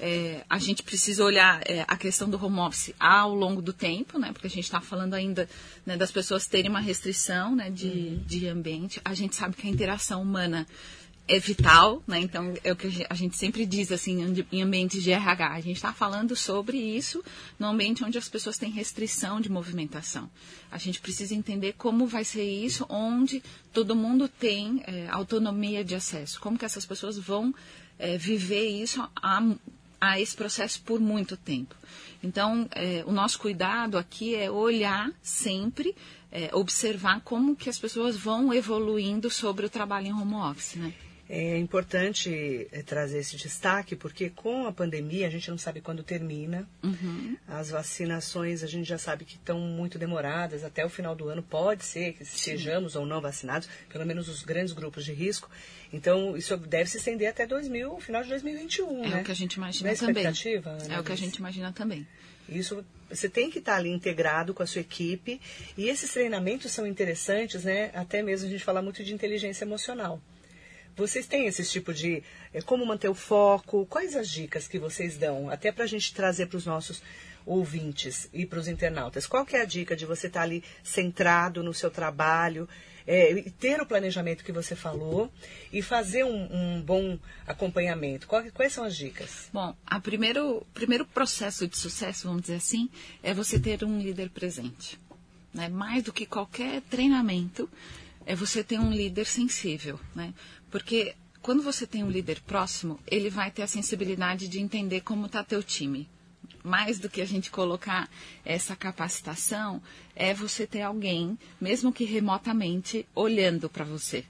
é, 0.00 0.44
a 0.48 0.58
gente 0.58 0.82
precisa 0.82 1.22
olhar 1.22 1.60
é, 1.64 1.84
a 1.86 1.96
questão 1.96 2.28
do 2.28 2.42
home 2.42 2.58
office 2.58 2.94
ao 2.98 3.34
longo 3.34 3.60
do 3.60 3.72
tempo, 3.72 4.18
né? 4.18 4.32
Porque 4.32 4.46
a 4.46 4.50
gente 4.50 4.64
está 4.64 4.80
falando 4.80 5.14
ainda 5.14 5.48
né, 5.86 5.96
das 5.96 6.10
pessoas 6.10 6.46
terem 6.46 6.70
uma 6.70 6.80
restrição 6.80 7.54
né, 7.54 7.70
de, 7.70 7.86
uhum. 7.86 8.24
de 8.26 8.48
ambiente. 8.48 9.00
A 9.04 9.14
gente 9.14 9.36
sabe 9.36 9.54
que 9.54 9.66
a 9.66 9.70
interação 9.70 10.22
humana 10.22 10.66
é 11.28 11.38
vital, 11.38 12.02
né? 12.06 12.18
Então, 12.18 12.52
é 12.64 12.72
o 12.72 12.76
que 12.76 13.06
a 13.08 13.14
gente 13.14 13.36
sempre 13.36 13.64
diz, 13.64 13.92
assim, 13.92 14.44
em 14.50 14.62
ambientes 14.62 15.02
de 15.02 15.12
RH. 15.12 15.52
A 15.52 15.60
gente 15.60 15.76
está 15.76 15.92
falando 15.92 16.34
sobre 16.34 16.76
isso 16.76 17.22
no 17.58 17.68
ambiente 17.68 18.04
onde 18.04 18.18
as 18.18 18.28
pessoas 18.28 18.58
têm 18.58 18.70
restrição 18.70 19.40
de 19.40 19.50
movimentação. 19.50 20.28
A 20.70 20.78
gente 20.78 21.00
precisa 21.00 21.34
entender 21.34 21.74
como 21.74 22.06
vai 22.06 22.24
ser 22.24 22.44
isso, 22.44 22.84
onde 22.88 23.42
todo 23.72 23.94
mundo 23.94 24.28
tem 24.28 24.82
é, 24.86 25.08
autonomia 25.10 25.84
de 25.84 25.94
acesso. 25.94 26.40
Como 26.40 26.58
que 26.58 26.64
essas 26.64 26.84
pessoas 26.84 27.16
vão 27.16 27.54
é, 27.98 28.18
viver 28.18 28.68
isso 28.68 29.08
a, 29.14 29.42
a, 30.00 30.20
esse 30.20 30.34
processo 30.34 30.82
por 30.82 31.00
muito 31.00 31.36
tempo. 31.36 31.74
Então, 32.20 32.68
é, 32.72 33.04
o 33.06 33.12
nosso 33.12 33.38
cuidado 33.38 33.96
aqui 33.96 34.34
é 34.34 34.50
olhar 34.50 35.10
sempre, 35.22 35.94
é, 36.32 36.50
observar 36.52 37.20
como 37.20 37.54
que 37.54 37.70
as 37.70 37.78
pessoas 37.78 38.16
vão 38.16 38.52
evoluindo 38.52 39.30
sobre 39.30 39.64
o 39.66 39.70
trabalho 39.70 40.08
em 40.08 40.12
home 40.12 40.34
office, 40.34 40.74
né? 40.74 40.92
É 41.34 41.56
importante 41.56 42.68
é, 42.70 42.82
trazer 42.82 43.20
esse 43.20 43.38
destaque, 43.38 43.96
porque 43.96 44.28
com 44.28 44.66
a 44.66 44.72
pandemia 44.72 45.26
a 45.26 45.30
gente 45.30 45.50
não 45.50 45.56
sabe 45.56 45.80
quando 45.80 46.02
termina. 46.02 46.68
Uhum. 46.82 47.38
As 47.48 47.70
vacinações 47.70 48.62
a 48.62 48.66
gente 48.66 48.86
já 48.86 48.98
sabe 48.98 49.24
que 49.24 49.36
estão 49.36 49.58
muito 49.58 49.98
demoradas, 49.98 50.62
até 50.62 50.84
o 50.84 50.90
final 50.90 51.16
do 51.16 51.30
ano 51.30 51.42
pode 51.42 51.86
ser 51.86 52.12
que 52.12 52.24
sejamos 52.26 52.96
ou 52.96 53.06
não 53.06 53.18
vacinados, 53.18 53.66
pelo 53.88 54.04
menos 54.04 54.28
os 54.28 54.42
grandes 54.42 54.74
grupos 54.74 55.06
de 55.06 55.14
risco. 55.14 55.48
Então, 55.90 56.36
isso 56.36 56.54
deve 56.58 56.90
se 56.90 56.98
estender 56.98 57.30
até 57.30 57.46
2000, 57.46 57.98
final 57.98 58.22
de 58.22 58.28
2021, 58.28 59.02
é 59.02 59.08
né? 59.08 59.18
É 59.18 59.22
o 59.22 59.24
que 59.24 59.32
a 59.32 59.34
gente 59.34 59.54
imagina 59.54 59.88
é 59.88 59.94
também. 59.94 60.26
é 60.90 61.00
o 61.00 61.02
que 61.02 61.12
a 61.12 61.16
gente 61.16 61.36
imagina 61.36 61.72
também. 61.72 62.06
Isso 62.46 62.84
você 63.08 63.28
tem 63.28 63.50
que 63.50 63.58
estar 63.58 63.76
ali 63.76 63.90
integrado 63.90 64.52
com 64.52 64.62
a 64.62 64.66
sua 64.66 64.82
equipe 64.82 65.40
e 65.78 65.88
esses 65.88 66.12
treinamentos 66.12 66.72
são 66.72 66.86
interessantes, 66.86 67.64
né? 67.64 67.90
Até 67.94 68.22
mesmo 68.22 68.48
a 68.48 68.50
gente 68.50 68.64
fala 68.64 68.82
muito 68.82 69.02
de 69.02 69.14
inteligência 69.14 69.64
emocional. 69.64 70.20
Vocês 70.96 71.26
têm 71.26 71.46
esse 71.46 71.64
tipo 71.64 71.92
de 71.92 72.22
é, 72.52 72.60
como 72.60 72.84
manter 72.84 73.08
o 73.08 73.14
foco? 73.14 73.86
Quais 73.86 74.14
as 74.14 74.28
dicas 74.28 74.68
que 74.68 74.78
vocês 74.78 75.16
dão? 75.16 75.50
Até 75.50 75.72
para 75.72 75.84
a 75.84 75.86
gente 75.86 76.14
trazer 76.14 76.46
para 76.46 76.58
os 76.58 76.66
nossos 76.66 77.02
ouvintes 77.44 78.28
e 78.32 78.46
para 78.46 78.58
os 78.58 78.68
internautas. 78.68 79.26
Qual 79.26 79.44
que 79.44 79.56
é 79.56 79.62
a 79.62 79.64
dica 79.64 79.96
de 79.96 80.06
você 80.06 80.26
estar 80.26 80.40
tá 80.40 80.44
ali 80.44 80.62
centrado 80.82 81.62
no 81.62 81.74
seu 81.74 81.90
trabalho, 81.90 82.68
é, 83.06 83.34
ter 83.58 83.80
o 83.80 83.86
planejamento 83.86 84.44
que 84.44 84.52
você 84.52 84.76
falou 84.76 85.30
e 85.72 85.82
fazer 85.82 86.24
um, 86.24 86.48
um 86.52 86.80
bom 86.80 87.18
acompanhamento? 87.46 88.26
Qual, 88.26 88.42
quais 88.52 88.72
são 88.72 88.84
as 88.84 88.96
dicas? 88.96 89.48
Bom, 89.52 89.74
o 89.90 90.00
primeiro, 90.00 90.66
primeiro 90.72 91.04
processo 91.04 91.66
de 91.66 91.76
sucesso, 91.76 92.28
vamos 92.28 92.42
dizer 92.42 92.56
assim, 92.56 92.88
é 93.22 93.34
você 93.34 93.58
ter 93.58 93.84
um 93.84 93.98
líder 93.98 94.30
presente. 94.30 94.98
Né? 95.52 95.68
Mais 95.68 96.02
do 96.02 96.12
que 96.12 96.26
qualquer 96.26 96.80
treinamento, 96.82 97.68
é 98.24 98.34
você 98.34 98.62
ter 98.62 98.78
um 98.78 98.92
líder 98.92 99.26
sensível. 99.26 99.98
Né? 100.14 100.32
Porque 100.72 101.14
quando 101.42 101.62
você 101.62 101.86
tem 101.86 102.02
um 102.02 102.10
líder 102.10 102.40
próximo, 102.40 102.98
ele 103.06 103.28
vai 103.28 103.50
ter 103.50 103.62
a 103.62 103.66
sensibilidade 103.66 104.48
de 104.48 104.58
entender 104.58 105.02
como 105.02 105.26
está 105.26 105.44
teu 105.44 105.62
time. 105.62 106.08
Mais 106.64 106.98
do 106.98 107.10
que 107.10 107.20
a 107.20 107.26
gente 107.26 107.50
colocar 107.50 108.08
essa 108.44 108.74
capacitação, 108.74 109.82
é 110.16 110.32
você 110.32 110.66
ter 110.66 110.80
alguém, 110.80 111.38
mesmo 111.60 111.92
que 111.92 112.04
remotamente, 112.04 113.06
olhando 113.14 113.68
para 113.68 113.84
você, 113.84 114.24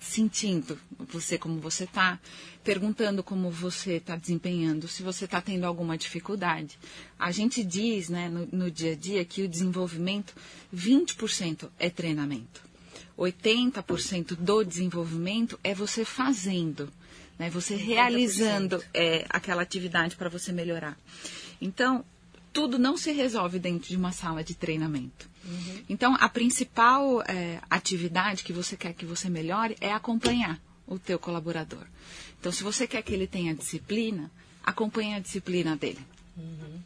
sentindo 0.00 0.78
você 0.98 1.36
como 1.36 1.60
você 1.60 1.84
está, 1.84 2.18
perguntando 2.64 3.22
como 3.22 3.50
você 3.50 3.96
está 3.96 4.16
desempenhando, 4.16 4.88
se 4.88 5.02
você 5.02 5.26
está 5.26 5.42
tendo 5.42 5.64
alguma 5.64 5.98
dificuldade. 5.98 6.78
A 7.18 7.30
gente 7.30 7.62
diz 7.62 8.08
né, 8.08 8.30
no, 8.30 8.46
no 8.46 8.70
dia 8.70 8.92
a 8.92 8.96
dia 8.96 9.24
que 9.26 9.42
o 9.42 9.48
desenvolvimento, 9.48 10.34
20% 10.74 11.68
é 11.78 11.90
treinamento. 11.90 12.71
80% 13.18 14.36
do 14.36 14.64
desenvolvimento 14.64 15.58
é 15.62 15.74
você 15.74 16.04
fazendo, 16.04 16.92
né? 17.38 17.50
você 17.50 17.74
realizando 17.74 18.82
é, 18.92 19.24
aquela 19.28 19.62
atividade 19.62 20.16
para 20.16 20.28
você 20.28 20.52
melhorar. 20.52 20.96
Então, 21.60 22.04
tudo 22.52 22.78
não 22.78 22.96
se 22.96 23.12
resolve 23.12 23.58
dentro 23.58 23.88
de 23.88 23.96
uma 23.96 24.12
sala 24.12 24.44
de 24.44 24.54
treinamento. 24.54 25.30
Uhum. 25.44 25.82
Então, 25.88 26.16
a 26.20 26.28
principal 26.28 27.22
é, 27.22 27.60
atividade 27.68 28.44
que 28.44 28.52
você 28.52 28.76
quer 28.76 28.92
que 28.92 29.06
você 29.06 29.28
melhore 29.28 29.76
é 29.80 29.92
acompanhar 29.92 30.60
o 30.86 30.98
teu 30.98 31.18
colaborador. 31.18 31.86
Então, 32.38 32.52
se 32.52 32.62
você 32.62 32.86
quer 32.86 33.02
que 33.02 33.12
ele 33.12 33.26
tenha 33.26 33.54
disciplina, 33.54 34.30
acompanhe 34.62 35.14
a 35.14 35.18
disciplina 35.18 35.76
dele. 35.76 36.04
Uhum. 36.36 36.80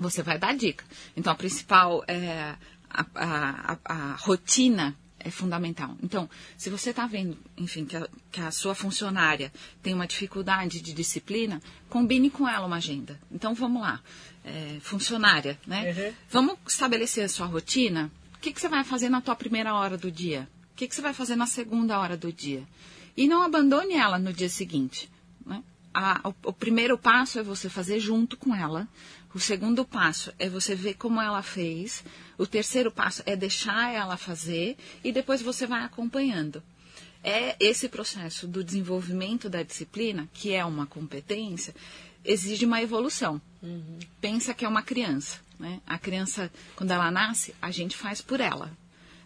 Você 0.00 0.22
vai 0.22 0.38
dar 0.38 0.56
dica. 0.56 0.84
Então, 1.16 1.32
a 1.32 1.36
principal 1.36 2.02
é, 2.08 2.56
a, 2.90 3.06
a, 3.14 3.72
a, 3.72 3.78
a 3.84 4.16
rotina 4.16 4.96
é 5.24 5.30
fundamental. 5.30 5.96
Então, 6.02 6.28
se 6.56 6.70
você 6.70 6.90
está 6.90 7.06
vendo, 7.06 7.36
enfim, 7.56 7.84
que 7.84 7.96
a, 7.96 8.08
que 8.30 8.40
a, 8.40 8.50
sua 8.50 8.74
funcionária 8.74 9.52
tem 9.82 9.94
uma 9.94 10.06
dificuldade 10.06 10.80
de 10.80 10.92
disciplina, 10.92 11.62
combine 11.88 12.30
com 12.30 12.48
ela 12.48 12.66
uma 12.66 12.76
agenda. 12.76 13.18
Então, 13.30 13.54
vamos 13.54 13.82
lá. 13.82 14.00
É, 14.44 14.78
funcionária, 14.80 15.58
né? 15.66 15.92
Uhum. 15.92 16.14
Vamos 16.30 16.58
estabelecer 16.66 17.24
a 17.24 17.28
sua 17.28 17.46
rotina. 17.46 18.10
O 18.34 18.38
que, 18.40 18.52
que 18.52 18.60
você 18.60 18.68
vai 18.68 18.82
fazer 18.82 19.08
na 19.08 19.20
tua 19.20 19.36
primeira 19.36 19.74
hora 19.74 19.96
do 19.96 20.10
dia? 20.10 20.48
O 20.72 20.76
que, 20.76 20.88
que 20.88 20.94
você 20.94 21.02
vai 21.02 21.14
fazer 21.14 21.36
na 21.36 21.46
segunda 21.46 21.98
hora 21.98 22.16
do 22.16 22.32
dia? 22.32 22.62
E 23.16 23.28
não 23.28 23.42
abandone 23.42 23.94
ela 23.94 24.18
no 24.18 24.32
dia 24.32 24.48
seguinte. 24.48 25.08
Né? 25.46 25.62
A, 25.94 26.20
o, 26.28 26.48
o 26.48 26.52
primeiro 26.52 26.98
passo 26.98 27.38
é 27.38 27.42
você 27.42 27.68
fazer 27.68 28.00
junto 28.00 28.36
com 28.36 28.54
ela. 28.54 28.88
O 29.34 29.40
segundo 29.40 29.84
passo 29.84 30.32
é 30.38 30.48
você 30.48 30.74
ver 30.74 30.94
como 30.94 31.20
ela 31.20 31.42
fez. 31.42 32.04
O 32.36 32.46
terceiro 32.46 32.90
passo 32.90 33.22
é 33.24 33.34
deixar 33.34 33.92
ela 33.92 34.16
fazer 34.16 34.76
e 35.02 35.10
depois 35.10 35.40
você 35.40 35.66
vai 35.66 35.82
acompanhando. 35.82 36.62
É 37.24 37.56
esse 37.60 37.88
processo 37.88 38.46
do 38.46 38.64
desenvolvimento 38.64 39.48
da 39.48 39.62
disciplina, 39.62 40.28
que 40.34 40.52
é 40.52 40.64
uma 40.64 40.86
competência, 40.86 41.74
exige 42.24 42.66
uma 42.66 42.82
evolução. 42.82 43.40
Uhum. 43.62 43.98
Pensa 44.20 44.52
que 44.52 44.64
é 44.64 44.68
uma 44.68 44.82
criança. 44.82 45.38
Né? 45.58 45.80
A 45.86 45.98
criança, 45.98 46.50
quando 46.74 46.90
ela 46.90 47.10
nasce, 47.10 47.54
a 47.62 47.70
gente 47.70 47.96
faz 47.96 48.20
por 48.20 48.40
ela. 48.40 48.70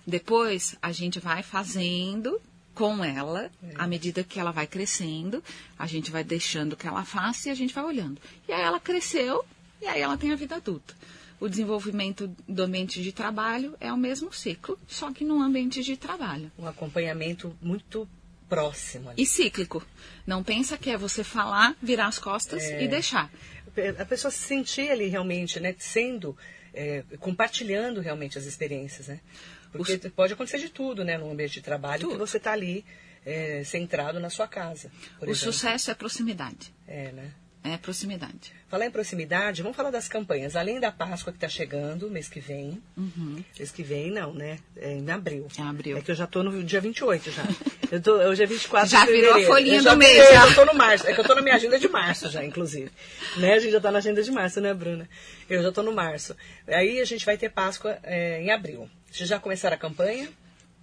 Depois, 0.07 0.77
a 0.81 0.93
gente 0.93 1.19
vai 1.19 1.43
fazendo 1.43 2.41
com 2.75 3.03
ela, 3.03 3.51
é. 3.63 3.73
à 3.77 3.87
medida 3.87 4.23
que 4.23 4.39
ela 4.39 4.53
vai 4.53 4.67
crescendo, 4.67 5.43
a 5.79 5.87
gente 5.87 6.11
vai 6.11 6.23
deixando 6.23 6.77
que 6.77 6.87
ela 6.87 7.05
faça 7.05 7.49
e 7.49 7.51
a 7.51 7.55
gente 7.55 7.75
vai 7.75 7.83
olhando. 7.83 8.21
E 8.47 8.53
aí 8.53 8.61
ela 8.61 8.79
cresceu 8.79 9.45
e 9.81 9.87
aí 9.87 10.01
ela 10.01 10.17
tem 10.17 10.33
a 10.33 10.37
vida 10.37 10.57
adulta 10.57 10.95
o 11.39 11.49
desenvolvimento 11.49 12.35
do 12.49 12.63
ambiente 12.63 13.03
de 13.03 13.13
trabalho 13.13 13.77
é 13.79 13.93
o 13.93 13.97
mesmo 13.97 14.33
ciclo, 14.33 14.79
só 14.87 15.13
que 15.13 15.25
no 15.25 15.41
ambiente 15.43 15.83
de 15.83 15.97
trabalho. 15.97 16.51
Um 16.59 16.67
acompanhamento 16.67 17.57
muito 17.61 18.09
próximo. 18.49 19.11
Ali. 19.11 19.23
E 19.23 19.27
cíclico. 19.27 19.85
Não 20.27 20.43
pensa 20.43 20.79
que 20.79 20.91
é 20.91 20.97
você 20.97 21.23
falar, 21.23 21.77
virar 21.83 22.07
as 22.07 22.19
costas 22.19 22.63
é... 22.63 22.83
e 22.83 22.89
deixar. 22.89 23.31
A 23.99 24.05
pessoa 24.07 24.31
se 24.31 24.39
sentir 24.39 24.91
ali 24.91 25.09
realmente, 25.09 25.61
né, 25.61 25.75
sendo, 25.79 26.37
é, 26.73 27.05
compartilhando 27.21 28.01
realmente 28.01 28.39
as 28.39 28.47
experiências, 28.47 29.09
né? 29.09 29.21
Porque 29.71 30.01
Os... 30.03 30.13
pode 30.13 30.33
acontecer 30.33 30.59
de 30.59 30.71
tudo, 30.71 31.05
né, 31.05 31.19
no 31.19 31.31
ambiente 31.31 31.55
de 31.55 31.61
trabalho, 31.61 32.03
tudo. 32.03 32.13
que 32.13 32.19
você 32.19 32.39
está 32.39 32.53
ali 32.53 32.83
é, 33.27 33.63
centrado 33.65 34.19
na 34.19 34.31
sua 34.31 34.49
casa. 34.49 34.91
o 35.21 35.25
exemplo. 35.25 35.35
sucesso 35.35 35.91
é 35.91 35.95
proximidade. 35.95 36.73
É, 36.89 37.13
né? 37.13 37.33
É 37.67 37.77
proximidade. 37.77 38.53
Falar 38.69 38.87
em 38.87 38.91
proximidade, 38.91 39.61
vamos 39.61 39.77
falar 39.77 39.91
das 39.91 40.09
campanhas. 40.09 40.55
Além 40.55 40.79
da 40.79 40.93
Páscoa 40.93 41.33
que 41.33 41.37
está 41.37 41.49
chegando, 41.49 42.09
mês 42.09 42.29
que 42.29 42.39
vem. 42.39 42.81
Uhum. 42.97 43.43
Mês 43.59 43.73
que 43.73 43.83
vem, 43.83 44.11
não, 44.11 44.33
né? 44.33 44.59
É 44.77 44.93
em 44.93 45.11
abril. 45.11 45.49
É 45.59 45.63
abril. 45.63 45.97
É 45.97 46.01
que 46.01 46.11
eu 46.11 46.15
já 46.15 46.25
estou 46.25 46.45
no 46.45 46.63
dia 46.63 46.81
28 46.81 47.31
já. 47.33 47.43
eu 47.91 48.01
tô, 48.01 48.13
hoje 48.13 48.45
é 48.45 48.47
24 48.47 48.89
já 48.89 49.01
de 49.01 49.07
fevereiro. 49.07 49.33
Já 49.33 49.39
virou 49.39 49.53
a 49.53 49.57
folhinha 49.57 49.83
do 49.83 49.97
mês. 49.97 50.29
Já. 50.29 50.43
Eu 50.45 50.51
estou 50.51 50.67
no 50.67 50.75
março. 50.75 51.09
É 51.09 51.13
que 51.13 51.19
eu 51.19 51.23
estou 51.23 51.37
na 51.37 51.43
minha 51.43 51.57
agenda 51.57 51.79
de 51.79 51.89
março 51.89 52.31
já, 52.31 52.45
inclusive. 52.45 52.91
né? 53.37 53.55
A 53.55 53.59
gente 53.59 53.73
já 53.73 53.79
está 53.79 53.91
na 53.91 53.99
agenda 53.99 54.23
de 54.23 54.31
março, 54.31 54.61
né, 54.61 54.73
Bruna? 54.73 55.09
Eu 55.51 55.63
já 55.63 55.69
estou 55.71 55.83
no 55.83 55.93
março. 55.93 56.37
Aí 56.69 57.01
a 57.01 57.05
gente 57.05 57.27
vai 57.27 57.37
ter 57.37 57.51
Páscoa 57.51 57.99
é, 58.05 58.41
em 58.43 58.51
abril. 58.51 58.89
Vocês 59.11 59.29
já 59.29 59.41
começaram 59.41 59.75
a 59.75 59.79
campanha? 59.79 60.29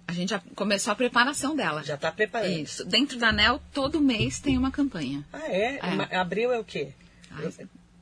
A 0.06 0.12
gente 0.12 0.30
já 0.30 0.42
começou 0.54 0.92
a 0.92 0.96
preparação 0.96 1.56
dela. 1.56 1.82
Já 1.82 1.94
está 1.94 2.12
preparando. 2.12 2.58
Isso. 2.58 2.84
Dentro 2.84 3.18
da 3.18 3.28
ANEL, 3.28 3.60
todo 3.72 4.00
mês 4.00 4.38
tem 4.38 4.58
uma 4.58 4.70
campanha. 4.70 5.24
Ah, 5.32 5.46
é? 5.48 5.80
é. 6.10 6.16
Abril 6.16 6.52
é 6.52 6.58
o 6.58 6.64
quê? 6.64 6.92
Ai, 7.30 7.52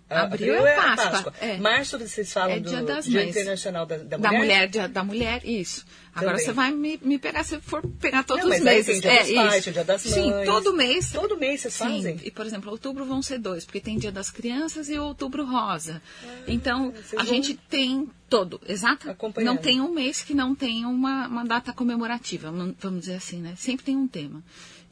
Abril, 0.08 0.54
Abril 0.54 0.66
é, 0.66 0.76
Páscoa. 0.76 0.92
É 0.92 1.10
Páscoa. 1.10 1.34
É. 1.40 1.56
Março 1.58 1.98
vocês 1.98 2.32
falam 2.32 2.56
é 2.56 2.60
do 2.60 2.68
Dia, 2.68 2.82
das 2.82 3.04
Dia 3.06 3.24
Internacional 3.24 3.86
da, 3.86 3.96
da 3.96 4.18
Mulher? 4.18 4.30
Da 4.30 4.38
Mulher, 4.38 4.68
Dia 4.68 4.88
da 4.88 5.04
Mulher, 5.04 5.40
isso. 5.44 5.84
Agora 6.14 6.32
Também. 6.32 6.44
você 6.44 6.52
vai 6.52 6.70
me, 6.70 7.00
me, 7.02 7.18
pegar, 7.18 7.42
se 7.42 7.58
for 7.60 7.82
pegar 7.98 8.22
todos 8.22 8.44
Não, 8.44 8.50
os 8.50 8.60
meses. 8.60 9.00
Tem 9.00 9.00
dia 9.00 9.12
é, 9.12 9.44
pais, 9.46 9.64
dia 9.64 9.84
das 9.84 10.04
mães. 10.04 10.14
Sim, 10.14 10.32
todo 10.44 10.74
mês. 10.74 11.10
Todo 11.10 11.38
mês 11.38 11.62
vocês 11.62 11.74
Sim. 11.74 11.84
fazem? 11.84 12.20
E, 12.22 12.30
por 12.30 12.44
exemplo, 12.44 12.70
outubro 12.70 13.06
vão 13.06 13.22
ser 13.22 13.38
dois, 13.38 13.64
porque 13.64 13.80
tem 13.80 13.96
Dia 13.96 14.12
das 14.12 14.30
Crianças 14.30 14.90
e 14.90 14.98
outubro 14.98 15.46
rosa. 15.46 16.02
Ah, 16.22 16.28
então, 16.46 16.92
a 17.16 17.24
gente 17.24 17.54
tem 17.54 18.10
todo, 18.28 18.60
exato? 18.68 19.16
Não 19.42 19.56
tem 19.56 19.80
um 19.80 19.90
mês 19.90 20.22
que 20.22 20.34
não 20.34 20.54
tem 20.54 20.84
uma, 20.84 21.26
uma 21.28 21.44
data 21.44 21.72
comemorativa, 21.72 22.52
vamos 22.78 23.00
dizer 23.00 23.14
assim, 23.14 23.40
né? 23.40 23.54
Sempre 23.56 23.86
tem 23.86 23.96
um 23.96 24.06
tema. 24.06 24.42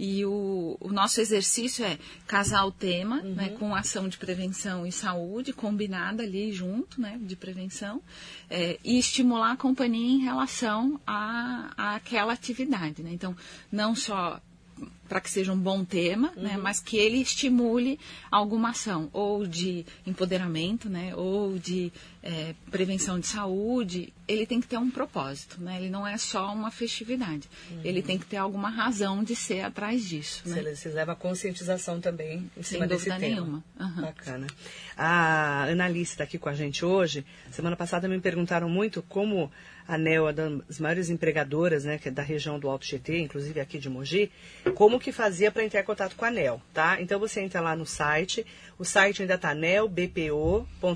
E 0.03 0.25
o, 0.25 0.79
o 0.81 0.91
nosso 0.91 1.21
exercício 1.21 1.85
é 1.85 1.99
casar 2.27 2.65
o 2.65 2.73
tema 2.73 3.21
uhum. 3.21 3.35
né, 3.35 3.51
com 3.51 3.75
ação 3.75 4.09
de 4.09 4.17
prevenção 4.17 4.87
e 4.87 4.91
saúde, 4.91 5.53
combinada 5.53 6.23
ali 6.23 6.51
junto, 6.55 6.99
né, 6.99 7.19
de 7.21 7.37
prevenção, 7.37 8.01
é, 8.49 8.79
e 8.83 8.99
estimular 8.99 9.53
a 9.53 9.57
companhia 9.59 10.15
em 10.17 10.21
relação 10.21 10.99
a, 11.07 11.75
a 11.77 11.95
aquela 11.97 12.33
atividade. 12.33 13.03
Né? 13.03 13.11
Então, 13.13 13.37
não 13.71 13.95
só 13.95 14.41
para 15.11 15.21
que 15.21 15.29
seja 15.29 15.53
um 15.53 15.59
bom 15.59 15.85
tema, 15.85 16.33
né, 16.37 16.57
mas 16.57 16.79
que 16.79 16.97
ele 16.97 17.21
estimule 17.21 17.99
alguma 18.31 18.71
ação, 18.71 19.11
ou 19.13 19.45
de 19.45 19.85
empoderamento, 20.07 20.89
né, 20.89 21.13
ou 21.17 21.59
de 21.59 21.93
é, 22.23 22.55
prevenção 22.71 23.19
de 23.19 23.27
saúde, 23.27 24.13
ele 24.29 24.47
tem 24.47 24.61
que 24.61 24.69
ter 24.69 24.77
um 24.77 24.89
propósito, 24.89 25.61
né? 25.61 25.79
Ele 25.81 25.91
não 25.91 26.07
é 26.07 26.17
só 26.17 26.53
uma 26.53 26.71
festividade. 26.71 27.49
Uhum. 27.71 27.81
Ele 27.83 28.03
tem 28.03 28.19
que 28.19 28.27
ter 28.27 28.37
alguma 28.37 28.69
razão 28.69 29.25
de 29.25 29.35
ser 29.35 29.63
atrás 29.63 30.07
disso. 30.07 30.43
Né? 30.47 30.75
Você 30.75 30.91
leva 30.91 31.13
a 31.13 31.17
conscientização 31.17 32.01
também 32.01 32.49
em 32.57 32.63
cima 32.63 32.81
Sem 32.81 32.89
desse 32.89 33.09
dúvida 33.09 33.19
tema. 33.19 33.35
nenhuma. 33.35 33.65
Uhum. 33.81 34.03
Bacana. 34.03 34.47
A 34.97 35.65
Annalise 35.65 36.13
está 36.13 36.25
aqui 36.25 36.39
com 36.39 36.49
a 36.49 36.55
gente 36.55 36.85
hoje. 36.85 37.25
Semana 37.51 37.75
passada 37.75 38.07
me 38.07 38.21
perguntaram 38.21 38.69
muito 38.69 39.03
como 39.03 39.51
a 39.91 39.99
NEL 39.99 40.29
é 40.29 40.33
das 40.33 40.79
maiores 40.79 41.11
empregadoras, 41.11 41.85
né, 41.85 41.99
que 41.99 42.09
é 42.09 42.13
da 42.13 42.23
região 42.23 42.61
do 42.61 42.71
Alto 42.71 42.87
GT, 42.87 43.19
inclusive 43.19 43.59
aqui 43.59 43.77
de 43.77 43.91
Mogi, 43.91 44.31
como 44.77 45.01
que 45.01 45.11
fazia 45.11 45.51
para 45.51 45.65
entrar 45.65 45.81
em 45.81 45.85
contato 45.85 46.15
com 46.15 46.25
a 46.25 46.31
NEL, 46.31 46.63
tá? 46.73 47.01
Então 47.01 47.19
você 47.19 47.41
entra 47.41 47.61
lá 47.61 47.75
no 47.75 47.85
site, 47.85 48.47
o 48.79 48.85
site 48.85 49.23
ainda 49.23 49.35
está 49.35 49.53
nelbpo.com.br, 49.53 50.95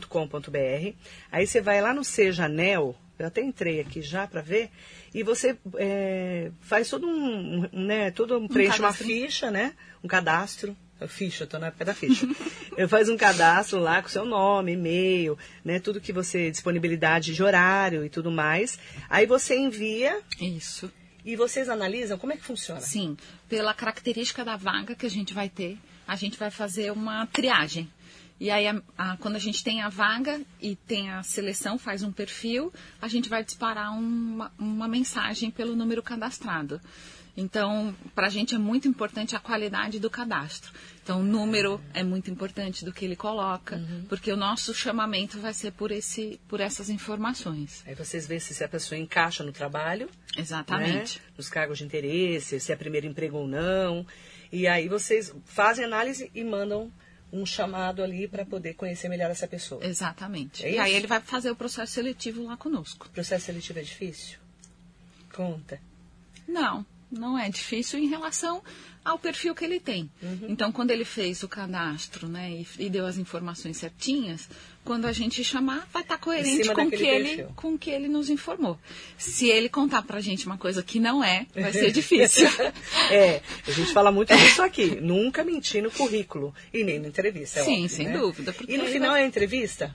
aí 1.33 1.45
você 1.45 1.61
vai 1.61 1.81
lá 1.81 1.93
no 1.93 2.05
Seja 2.05 2.49
NEL, 2.49 2.95
eu 3.19 3.27
até 3.27 3.41
entrei 3.41 3.81
aqui 3.81 4.01
já 4.01 4.29
para 4.29 4.41
ver, 4.41 4.71
e 5.13 5.25
você 5.25 5.57
é, 5.77 6.53
faz 6.61 6.89
todo 6.89 7.05
um, 7.05 7.69
um 7.73 7.85
né, 7.85 8.13
todo 8.13 8.39
um, 8.39 8.47
preenche 8.47 8.79
uma 8.79 8.93
ficha, 8.93 9.51
né, 9.51 9.75
um 10.05 10.07
cadastro, 10.07 10.77
ficha, 11.09 11.45
estou 11.45 11.61
na 11.61 11.69
época 11.69 11.85
da 11.85 11.95
ficha. 11.95 12.27
faz 12.89 13.09
um 13.09 13.17
cadastro 13.17 13.79
lá 13.79 14.03
com 14.03 14.09
seu 14.09 14.25
nome, 14.25 14.73
e-mail, 14.73 15.39
né, 15.65 15.79
tudo 15.79 16.01
que 16.01 16.13
você 16.13 16.51
disponibilidade 16.51 17.35
de 17.35 17.43
horário 17.43 18.05
e 18.05 18.09
tudo 18.09 18.31
mais. 18.31 18.79
Aí 19.09 19.27
você 19.27 19.57
envia. 19.57 20.21
Isso. 20.41 20.91
E 21.25 21.37
vocês 21.37 21.69
analisam 21.69 22.19
como 22.19 22.33
é 22.33 22.37
que 22.37 22.45
funciona? 22.45 22.81
Sim, 22.81 23.17
pela 23.49 23.73
característica 23.73 24.45
da 24.45 24.57
vaga 24.57 24.95
que 24.95 25.07
a 25.07 25.11
gente 25.11 25.33
vai 25.33 25.49
ter, 25.49 25.79
a 26.07 26.17
gente 26.17 26.39
vai 26.39 26.51
fazer 26.51 26.93
uma 26.93 27.27
triagem. 27.27 27.89
E 28.39 28.51
aí, 28.51 28.67
a, 28.67 28.83
a, 28.99 29.17
quando 29.17 29.37
a 29.37 29.39
gente 29.39 29.63
tem 29.63 29.81
a 29.81 29.89
vaga 29.89 30.41
e 30.61 30.75
tem 30.75 31.11
a 31.11 31.23
seleção, 31.23 31.79
faz 31.79 32.03
um 32.03 32.11
perfil, 32.11 32.73
a 33.01 33.09
gente 33.09 33.29
vai 33.29 33.45
disparar 33.45 33.97
uma, 33.97 34.53
uma 34.59 34.89
mensagem 34.89 35.51
pelo 35.51 35.77
número 35.77 36.03
cadastrado. 36.03 36.81
Então, 37.37 37.95
para 38.15 38.29
a 38.29 38.31
gente 38.31 38.55
é 38.55 38.59
muito 38.59 38.87
importante 38.87 39.35
a 39.35 39.41
qualidade 39.41 39.99
do 39.99 40.09
cadastro. 40.09 40.73
Então, 41.03 41.21
o 41.21 41.25
número 41.25 41.81
é 41.93 42.03
muito 42.05 42.31
importante 42.31 42.85
do 42.85 42.93
que 42.93 43.05
ele 43.05 43.17
coloca, 43.17 43.77
uhum. 43.77 44.05
porque 44.09 44.31
o 44.31 44.37
nosso 44.37 44.73
chamamento 44.73 45.41
vai 45.41 45.53
ser 45.53 45.73
por, 45.73 45.91
esse, 45.91 46.41
por 46.49 46.61
essas 46.61 46.89
informações. 46.89 47.83
Aí 47.87 47.95
vocês 47.95 48.27
veem 48.27 48.39
se 48.39 48.63
a 48.63 48.69
pessoa 48.69 48.99
encaixa 48.99 49.43
no 49.43 49.51
trabalho. 49.51 50.09
Exatamente. 50.37 51.19
Né? 51.19 51.25
Nos 51.37 51.49
cargos 51.49 51.79
de 51.79 51.85
interesse, 51.85 52.61
se 52.61 52.73
é 52.73 52.77
primeiro 52.77 53.07
emprego 53.07 53.39
ou 53.39 53.49
não. 53.49 54.07
E 54.53 54.69
aí 54.69 54.89
vocês 54.89 55.35
fazem 55.45 55.85
análise 55.85 56.31
e 56.33 56.45
mandam 56.45 56.91
um 57.33 57.45
chamado 57.45 58.01
ali 58.01 58.29
para 58.29 58.47
poder 58.47 58.75
conhecer 58.75 59.09
melhor 59.09 59.29
essa 59.29 59.49
pessoa. 59.49 59.85
Exatamente. 59.85 60.65
É 60.65 60.75
e 60.75 60.79
aí 60.79 60.95
ele 60.95 61.09
vai 61.09 61.21
fazer 61.21 61.51
o 61.51 61.57
processo 61.57 61.95
seletivo 61.95 62.45
lá 62.45 62.57
conosco. 62.57 63.09
O 63.09 63.11
processo 63.11 63.47
seletivo 63.47 63.81
é 63.81 63.83
difícil? 63.83 64.39
Conta. 65.33 65.81
Não 66.47 66.87
não 67.19 67.39
é 67.39 67.49
difícil 67.49 67.99
em 67.99 68.07
relação 68.07 68.63
ao 69.05 69.19
perfil 69.19 69.55
que 69.55 69.65
ele 69.65 69.79
tem. 69.79 70.11
Uhum. 70.23 70.47
Então, 70.49 70.73
quando 70.73 70.91
ele 70.91 71.05
fez 71.05 71.43
o 71.43 71.49
cadastro 71.49 72.27
né, 72.27 72.51
e, 72.51 72.85
e, 72.87 72.89
deu 72.89 73.05
as 73.05 73.19
informações 73.19 73.77
certinhas, 73.77 74.49
quando 74.83 75.05
a 75.05 75.13
gente 75.13 75.45
chamar, 75.45 75.87
vai 75.93 76.03
estar 76.03 76.17
coerente 76.17 76.73
com 76.73 76.91
que 76.91 77.05
ele, 77.05 77.47
com 77.55 77.79
que 77.79 77.91
ele 77.91 78.09
nos 78.09 78.31
informou. 78.31 78.79
Se 79.19 79.49
ele 79.49 79.69
contar 79.69 80.03
pra 80.03 80.21
gente 80.21 80.47
uma 80.47 80.57
coisa 80.57 80.83
que 80.83 80.99
não 80.99 81.23
é, 81.23 81.47
vai 81.55 81.73
ser 81.73 81.93
difícil. 81.93 82.49
é, 83.11 83.43
a 83.67 83.71
gente 83.71 83.93
fala 83.93 84.11
muito 84.11 84.35
disso 84.35 84.63
aqui. 84.63 84.99
Nunca 85.01 85.45
mentir 85.45 85.83
no 85.83 85.91
currículo 85.91 86.55
e 86.73 86.83
nem 86.83 86.99
na 86.99 87.09
entrevista. 87.09 87.61
É 87.61 87.65
Sim, 87.65 87.73
óbvio, 87.85 87.89
sem 87.91 88.07
né? 88.07 88.19
dúvida. 88.19 88.55
E 88.67 88.79
no 88.79 88.87
final 88.87 89.11
vai... 89.11 89.21
é 89.21 89.25
a 89.25 89.27
entrevista? 89.27 89.95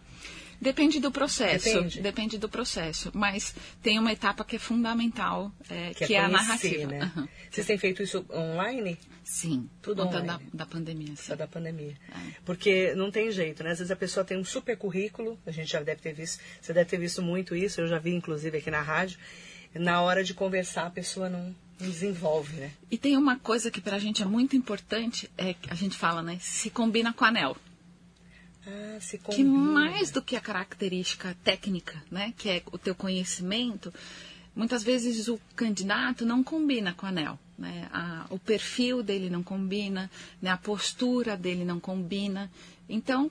Depende 0.61 0.99
do 0.99 1.11
processo. 1.11 1.65
Depende. 1.65 2.01
Depende 2.01 2.37
do 2.37 2.49
processo. 2.49 3.11
Mas 3.13 3.55
tem 3.81 3.97
uma 3.97 4.11
etapa 4.11 4.43
que 4.43 4.57
é 4.57 4.59
fundamental, 4.59 5.51
é, 5.69 5.93
que, 5.93 6.03
é 6.03 6.07
que 6.07 6.15
é, 6.15 6.19
a 6.19 6.27
narrativa. 6.27 6.91
Né? 6.91 7.11
Uhum. 7.15 7.27
Vocês 7.49 7.65
têm 7.65 7.77
feito 7.77 8.03
isso 8.03 8.25
online? 8.31 8.97
Sim. 9.23 9.69
Tudo 9.81 10.03
online. 10.03 10.27
Da, 10.27 10.39
da 10.53 10.65
pandemia. 10.65 11.15
Sim. 11.15 11.35
Da 11.35 11.47
pandemia. 11.47 11.95
É. 12.09 12.31
Porque 12.45 12.93
não 12.95 13.09
tem 13.11 13.31
jeito, 13.31 13.63
né? 13.63 13.71
Às 13.71 13.79
vezes 13.79 13.91
a 13.91 13.95
pessoa 13.95 14.25
tem 14.25 14.37
um 14.37 14.45
super 14.45 14.77
currículo, 14.77 15.39
a 15.45 15.51
gente 15.51 15.71
já 15.71 15.81
deve 15.81 16.01
ter 16.01 16.13
visto, 16.13 16.41
você 16.61 16.73
deve 16.73 16.89
ter 16.89 16.97
visto 16.97 17.21
muito 17.21 17.55
isso, 17.55 17.79
eu 17.79 17.87
já 17.87 17.99
vi 17.99 18.13
inclusive 18.13 18.57
aqui 18.57 18.71
na 18.71 18.81
rádio. 18.81 19.17
Na 19.73 20.01
hora 20.01 20.23
de 20.23 20.33
conversar, 20.33 20.87
a 20.87 20.89
pessoa 20.89 21.29
não, 21.29 21.55
desenvolve, 21.79 22.57
né? 22.57 22.71
E 22.91 22.97
tem 22.97 23.15
uma 23.15 23.39
coisa 23.39 23.71
que 23.71 23.79
para 23.79 23.95
a 23.95 23.99
gente 23.99 24.21
é 24.21 24.25
muito 24.25 24.55
importante, 24.55 25.29
é 25.37 25.53
que 25.53 25.71
a 25.71 25.75
gente 25.75 25.97
fala, 25.97 26.21
né? 26.21 26.37
Se 26.41 26.69
combina 26.69 27.13
com 27.13 27.23
anel. 27.23 27.55
Se 28.99 29.17
que 29.17 29.43
mais 29.43 30.11
do 30.11 30.21
que 30.21 30.35
a 30.35 30.41
característica 30.41 31.35
técnica, 31.43 32.01
né, 32.11 32.33
que 32.37 32.49
é 32.49 32.63
o 32.71 32.77
teu 32.77 32.93
conhecimento, 32.95 33.93
muitas 34.55 34.83
vezes 34.83 35.27
o 35.27 35.39
candidato 35.55 36.25
não 36.25 36.43
combina 36.43 36.93
com 36.93 37.05
o 37.05 37.09
anel. 37.09 37.39
Né? 37.57 37.87
A, 37.91 38.25
o 38.29 38.39
perfil 38.39 39.03
dele 39.03 39.29
não 39.29 39.43
combina, 39.43 40.09
né? 40.41 40.49
a 40.49 40.57
postura 40.57 41.35
dele 41.35 41.65
não 41.65 41.79
combina. 41.79 42.49
Então, 42.87 43.29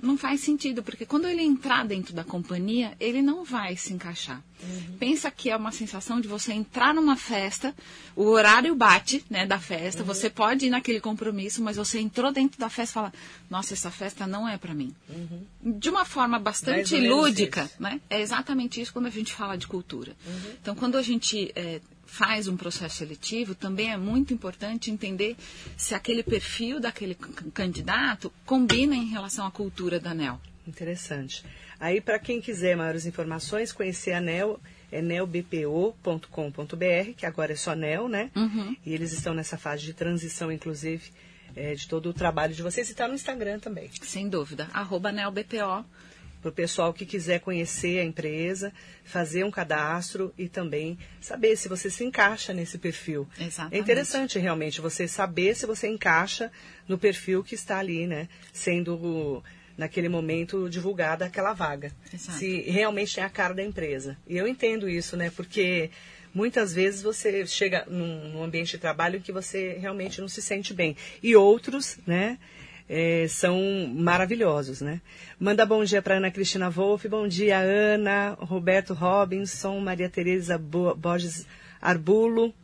não 0.00 0.16
faz 0.16 0.40
sentido, 0.40 0.82
porque 0.82 1.04
quando 1.04 1.26
ele 1.26 1.42
entrar 1.42 1.84
dentro 1.84 2.14
da 2.14 2.22
companhia, 2.22 2.96
ele 3.00 3.20
não 3.20 3.44
vai 3.44 3.76
se 3.76 3.92
encaixar. 3.92 4.42
Uhum. 4.62 4.96
Pensa 4.98 5.30
que 5.30 5.50
é 5.50 5.56
uma 5.56 5.72
sensação 5.72 6.20
de 6.20 6.28
você 6.28 6.52
entrar 6.52 6.94
numa 6.94 7.16
festa, 7.16 7.74
o 8.14 8.24
horário 8.24 8.74
bate, 8.74 9.24
né, 9.28 9.46
da 9.46 9.58
festa, 9.58 10.00
uhum. 10.02 10.06
você 10.06 10.30
pode 10.30 10.66
ir 10.66 10.70
naquele 10.70 11.00
compromisso, 11.00 11.62
mas 11.62 11.76
você 11.76 12.00
entrou 12.00 12.32
dentro 12.32 12.58
da 12.58 12.68
festa 12.68 12.92
e 12.92 12.94
fala, 12.94 13.12
nossa, 13.50 13.74
essa 13.74 13.90
festa 13.90 14.26
não 14.26 14.48
é 14.48 14.56
para 14.56 14.74
mim. 14.74 14.94
Uhum. 15.08 15.78
De 15.78 15.90
uma 15.90 16.04
forma 16.04 16.38
bastante 16.38 16.96
lúdica, 16.96 17.70
né? 17.78 18.00
É 18.08 18.20
exatamente 18.20 18.80
isso 18.80 18.92
quando 18.92 19.06
a 19.06 19.10
gente 19.10 19.32
fala 19.32 19.56
de 19.56 19.66
cultura. 19.66 20.16
Uhum. 20.26 20.52
Então, 20.60 20.74
quando 20.74 20.96
a 20.96 21.02
gente 21.02 21.52
é, 21.54 21.80
faz 22.08 22.48
um 22.48 22.56
processo 22.56 22.96
seletivo, 22.96 23.54
também 23.54 23.92
é 23.92 23.96
muito 23.96 24.32
importante 24.32 24.90
entender 24.90 25.36
se 25.76 25.94
aquele 25.94 26.22
perfil 26.22 26.80
daquele 26.80 27.14
candidato 27.54 28.32
combina 28.46 28.96
em 28.96 29.08
relação 29.10 29.46
à 29.46 29.50
cultura 29.50 30.00
da 30.00 30.14
NEL. 30.14 30.40
Interessante. 30.66 31.44
Aí, 31.78 32.00
para 32.00 32.18
quem 32.18 32.40
quiser 32.40 32.76
maiores 32.76 33.06
informações, 33.06 33.72
conhecer 33.72 34.12
a 34.12 34.20
NEL, 34.20 34.58
é 34.90 35.02
nelbpo.com.br, 35.02 36.24
que 37.16 37.26
agora 37.26 37.52
é 37.52 37.56
só 37.56 37.74
NEL, 37.74 38.08
né? 38.08 38.30
Uhum. 38.34 38.74
E 38.84 38.92
eles 38.92 39.12
estão 39.12 39.34
nessa 39.34 39.58
fase 39.58 39.84
de 39.84 39.92
transição, 39.92 40.50
inclusive, 40.50 41.10
é, 41.54 41.74
de 41.74 41.86
todo 41.86 42.08
o 42.08 42.14
trabalho 42.14 42.54
de 42.54 42.62
vocês. 42.62 42.88
E 42.88 42.92
está 42.92 43.06
no 43.06 43.14
Instagram 43.14 43.60
também. 43.60 43.90
Sem 44.02 44.28
dúvida. 44.28 44.68
Arroba 44.72 45.12
NELBPO 45.12 45.84
para 46.40 46.50
o 46.50 46.52
pessoal 46.52 46.92
que 46.92 47.04
quiser 47.04 47.40
conhecer 47.40 48.00
a 48.00 48.04
empresa, 48.04 48.72
fazer 49.04 49.44
um 49.44 49.50
cadastro 49.50 50.32
e 50.38 50.48
também 50.48 50.98
saber 51.20 51.56
se 51.56 51.68
você 51.68 51.90
se 51.90 52.04
encaixa 52.04 52.52
nesse 52.52 52.78
perfil. 52.78 53.28
Exatamente. 53.38 53.74
É 53.74 53.78
interessante 53.78 54.38
realmente 54.38 54.80
você 54.80 55.08
saber 55.08 55.54
se 55.56 55.66
você 55.66 55.88
encaixa 55.88 56.50
no 56.86 56.98
perfil 56.98 57.42
que 57.42 57.54
está 57.54 57.78
ali, 57.78 58.06
né? 58.06 58.28
Sendo 58.52 59.42
naquele 59.76 60.08
momento 60.08 60.68
divulgada 60.68 61.24
aquela 61.24 61.52
vaga. 61.52 61.92
Exato. 62.12 62.38
Se 62.38 62.62
realmente 62.62 63.14
tem 63.14 63.24
a 63.24 63.30
cara 63.30 63.54
da 63.54 63.62
empresa. 63.62 64.16
E 64.26 64.36
eu 64.36 64.46
entendo 64.46 64.88
isso, 64.88 65.16
né? 65.16 65.30
Porque 65.30 65.90
muitas 66.34 66.72
vezes 66.72 67.02
você 67.02 67.46
chega 67.46 67.84
num, 67.88 68.30
num 68.30 68.42
ambiente 68.42 68.72
de 68.72 68.78
trabalho 68.78 69.20
que 69.20 69.32
você 69.32 69.78
realmente 69.80 70.20
não 70.20 70.28
se 70.28 70.42
sente 70.42 70.74
bem. 70.74 70.96
E 71.22 71.36
outros, 71.36 71.98
né? 72.06 72.38
É, 72.88 73.26
são 73.28 73.60
maravilhosos, 73.94 74.80
né? 74.80 75.00
Manda 75.38 75.66
bom 75.66 75.84
dia 75.84 76.00
para 76.00 76.16
Ana 76.16 76.30
Cristina 76.30 76.70
Wolff, 76.70 77.06
bom 77.08 77.28
dia 77.28 77.58
Ana, 77.58 78.30
Roberto 78.40 78.94
Robinson, 78.94 79.78
Maria 79.78 80.08
Tereza 80.08 80.56
Borges 80.56 81.46
Arbulo. 81.80 82.54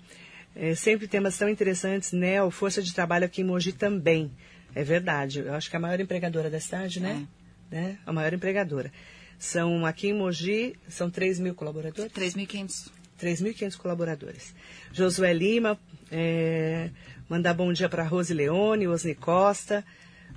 É, 0.56 0.74
sempre 0.74 1.08
temas 1.08 1.36
tão 1.36 1.48
interessantes, 1.48 2.12
né? 2.12 2.42
O 2.42 2.50
Força 2.50 2.80
de 2.80 2.94
Trabalho 2.94 3.26
aqui 3.26 3.42
em 3.42 3.44
Mogi 3.44 3.72
também. 3.72 4.30
É 4.74 4.82
verdade. 4.82 5.40
Eu 5.40 5.52
acho 5.54 5.68
que 5.68 5.76
é 5.76 5.78
a 5.78 5.80
maior 5.80 6.00
empregadora 6.00 6.48
da 6.48 6.60
cidade, 6.60 7.00
né? 7.00 7.26
É. 7.70 7.74
né? 7.74 7.98
A 8.06 8.12
maior 8.12 8.32
empregadora. 8.32 8.90
São 9.38 9.84
aqui 9.84 10.08
em 10.08 10.14
Mogi, 10.14 10.76
são 10.88 11.10
3 11.10 11.40
mil 11.40 11.54
colaboradores? 11.54 12.10
3.500. 12.12 12.90
3.500 13.20 13.76
colaboradores. 13.76 14.54
Josué 14.92 15.32
Lima, 15.32 15.78
é, 16.10 16.90
mandar 17.28 17.54
bom 17.54 17.72
dia 17.72 17.88
para 17.88 18.04
Rose 18.04 18.32
Leone, 18.32 18.88
Osni 18.88 19.14
Costa, 19.14 19.84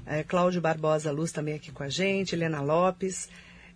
é, 0.07 0.23
Cláudio 0.23 0.61
Barbosa 0.61 1.11
Luz 1.11 1.31
também 1.31 1.55
aqui 1.55 1.71
com 1.71 1.83
a 1.83 1.89
gente, 1.89 2.33
Helena 2.33 2.61
Lopes. 2.61 3.27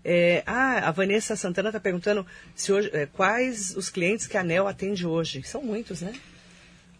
É, 0.04 0.44
ah, 0.48 0.88
a 0.88 0.92
Vanessa 0.92 1.36
Santana 1.36 1.70
está 1.70 1.80
perguntando 1.80 2.26
se 2.56 2.72
hoje, 2.72 2.90
é, 2.94 3.06
quais 3.06 3.76
os 3.76 3.90
clientes 3.90 4.26
que 4.26 4.38
a 4.38 4.42
ANEL 4.42 4.68
atende 4.68 5.06
hoje. 5.06 5.44
São 5.44 5.62
muitos, 5.62 6.02
né? 6.02 6.14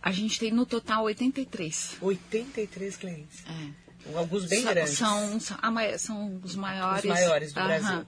A 0.02 0.12
gente 0.12 0.40
tem 0.40 0.52
no 0.52 0.66
total 0.66 1.04
83. 1.06 1.98
83 2.02 2.96
clientes. 2.98 3.44
É. 3.48 4.18
Alguns 4.18 4.46
bem 4.46 4.64
grandes. 4.64 4.98
São, 4.98 5.40
são, 5.40 5.58
são, 5.98 6.42
os 6.44 6.56
maiores. 6.56 7.04
Os 7.04 7.10
maiores 7.10 7.54
do 7.54 7.64
Brasil. 7.64 8.06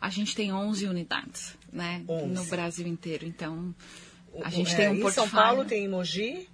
A 0.00 0.10
gente 0.10 0.36
tem 0.36 0.52
11 0.52 0.86
unidades, 0.86 1.54
né? 1.72 2.02
11. 2.06 2.26
No 2.26 2.44
Brasil 2.44 2.86
inteiro. 2.86 3.24
Então, 3.24 3.74
a 4.42 4.50
gente 4.50 4.72
é, 4.74 4.76
tem 4.76 4.88
um 4.88 4.94
em 4.96 5.00
portfólio. 5.00 5.30
São 5.30 5.40
Paulo 5.40 5.64
tem 5.64 5.84
em 5.84 5.88
Mogi? 5.88 6.48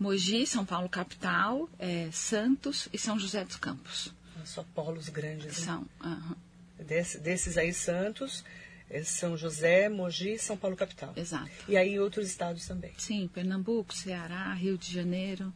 Mogi, 0.00 0.46
São 0.46 0.64
Paulo 0.64 0.88
capital, 0.88 1.68
é, 1.78 2.08
Santos 2.10 2.88
e 2.90 2.96
São 2.96 3.18
José 3.18 3.44
dos 3.44 3.56
Campos. 3.56 4.10
Só 4.46 4.64
polos 4.74 5.10
grandes. 5.10 5.44
Né? 5.44 5.52
São. 5.52 5.86
Uhum. 6.02 6.34
Desse, 6.78 7.18
desses 7.18 7.58
aí, 7.58 7.74
Santos, 7.74 8.42
é 8.88 9.02
São 9.02 9.36
José, 9.36 9.90
Mogi 9.90 10.38
São 10.38 10.56
Paulo 10.56 10.74
capital. 10.74 11.12
Exato. 11.14 11.50
E 11.68 11.76
aí 11.76 12.00
outros 12.00 12.26
estados 12.26 12.66
também. 12.66 12.92
Sim, 12.96 13.28
Pernambuco, 13.32 13.94
Ceará, 13.94 14.54
Rio 14.54 14.78
de 14.78 14.90
Janeiro, 14.90 15.52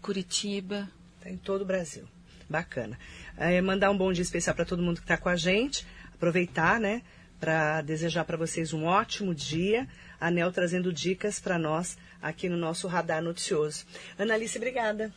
Curitiba. 0.00 0.88
Está 1.18 1.28
em 1.28 1.36
todo 1.36 1.62
o 1.62 1.66
Brasil. 1.66 2.06
Bacana. 2.48 2.96
É, 3.36 3.60
mandar 3.60 3.90
um 3.90 3.98
bom 3.98 4.12
dia 4.12 4.22
especial 4.22 4.54
para 4.54 4.64
todo 4.64 4.82
mundo 4.82 4.98
que 4.98 5.04
está 5.04 5.16
com 5.16 5.28
a 5.28 5.36
gente. 5.36 5.84
Aproveitar, 6.14 6.78
né? 6.78 7.02
Para 7.40 7.80
desejar 7.80 8.24
para 8.24 8.36
vocês 8.36 8.72
um 8.72 8.84
ótimo 8.84 9.34
dia. 9.34 9.88
A 10.20 10.30
Nel 10.30 10.52
trazendo 10.52 10.92
dicas 10.92 11.40
para 11.40 11.58
nós 11.58 11.96
aqui 12.20 12.48
no 12.48 12.56
nosso 12.56 12.86
Radar 12.86 13.22
Noticioso. 13.22 13.86
Analice, 14.18 14.58
obrigada 14.58 15.10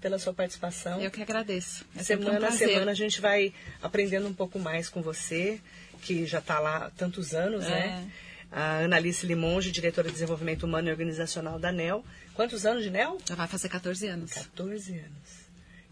pela 0.00 0.18
sua 0.18 0.32
participação. 0.32 1.00
Eu 1.00 1.10
que 1.10 1.22
agradeço. 1.22 1.84
É 1.96 2.02
semana 2.02 2.40
um 2.40 2.48
a 2.48 2.52
semana 2.52 2.90
a 2.90 2.94
gente 2.94 3.20
vai 3.20 3.52
aprendendo 3.82 4.26
um 4.26 4.32
pouco 4.34 4.58
mais 4.58 4.88
com 4.88 5.02
você, 5.02 5.60
que 6.02 6.26
já 6.26 6.38
está 6.38 6.58
lá 6.58 6.86
há 6.86 6.90
tantos 6.90 7.34
anos, 7.34 7.64
né? 7.64 7.80
é. 7.80 7.86
né? 7.86 8.12
A 8.52 8.78
Analice 8.80 9.26
Limonge, 9.26 9.70
diretora 9.70 10.08
de 10.08 10.14
Desenvolvimento 10.14 10.64
Humano 10.64 10.88
e 10.88 10.90
Organizacional 10.90 11.58
da 11.58 11.70
NEL. 11.70 12.04
Quantos 12.34 12.66
anos 12.66 12.82
de 12.82 12.90
NEL? 12.90 13.18
Já 13.24 13.36
vai 13.36 13.46
fazer 13.46 13.68
14 13.68 14.08
anos. 14.08 14.32
14 14.32 14.92
anos. 14.98 15.40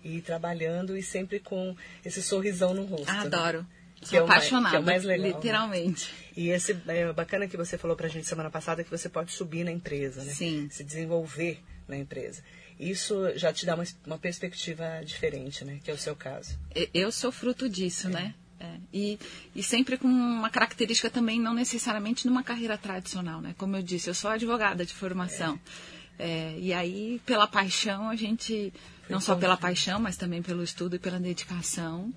E 0.03 0.21
trabalhando 0.21 0.97
e 0.97 1.03
sempre 1.03 1.39
com 1.39 1.77
esse 2.05 2.21
sorrisão 2.21 2.75
no 2.75 2.85
rosto. 2.85 3.09
Ah, 3.09 3.21
adoro. 3.21 3.61
Né? 3.61 3.67
Que 4.01 4.09
Sou 4.09 4.19
é 4.19 4.23
apaixonada, 4.23 4.71
que 4.71 4.77
é 4.77 4.79
o 4.79 4.83
mais 4.83 5.05
legal. 5.05 5.27
Né? 5.27 5.35
Literalmente. 5.35 6.13
Né? 6.13 6.29
E 6.37 6.49
esse 6.51 6.77
é 6.87 7.13
bacana 7.13 7.49
que 7.49 7.57
você 7.57 7.77
falou 7.77 7.97
pra 7.97 8.09
gente 8.09 8.27
semana 8.27 8.51
passada 8.51 8.85
que 8.85 8.91
você 8.91 9.09
pode 9.09 9.33
subir 9.33 9.65
na 9.65 9.73
empresa, 9.73 10.23
né? 10.23 10.33
Sim. 10.33 10.69
Se 10.71 10.85
desenvolver 10.85 11.61
na 11.89 11.97
empresa. 11.97 12.43
Isso 12.79 13.37
já 13.37 13.53
te 13.53 13.67
dá 13.67 13.75
uma, 13.75 13.85
uma 14.07 14.19
perspectiva 14.19 15.01
diferente, 15.05 15.65
né? 15.65 15.81
Que 15.83 15.91
é 15.91 15.95
o 15.95 15.99
seu 15.99 16.15
caso. 16.15 16.57
Eu 16.95 17.11
sou 17.11 17.33
fruto 17.33 17.69
disso, 17.69 18.07
é. 18.07 18.11
né? 18.11 18.35
É. 18.61 18.77
E, 18.93 19.19
e 19.55 19.63
sempre 19.63 19.97
com 19.97 20.07
uma 20.07 20.51
característica 20.51 21.11
também, 21.11 21.41
não 21.41 21.55
necessariamente 21.55 22.27
numa 22.27 22.43
carreira 22.43 22.79
tradicional, 22.79 23.41
né? 23.41 23.55
Como 23.59 23.77
eu 23.77 23.83
disse, 23.83 24.09
eu 24.09 24.15
sou 24.15 24.31
advogada 24.31 24.85
de 24.85 24.95
formação. 24.95 25.59
É. 25.95 25.99
É, 26.19 26.57
e 26.59 26.73
aí, 26.73 27.21
pela 27.25 27.47
paixão, 27.47 28.09
a 28.09 28.17
gente, 28.17 28.73
não 29.09 29.21
só 29.21 29.37
pela 29.37 29.57
paixão, 29.57 30.01
mas 30.01 30.17
também 30.17 30.43
pelo 30.43 30.65
estudo 30.65 30.97
e 30.97 30.99
pela 30.99 31.21
dedicação, 31.21 32.13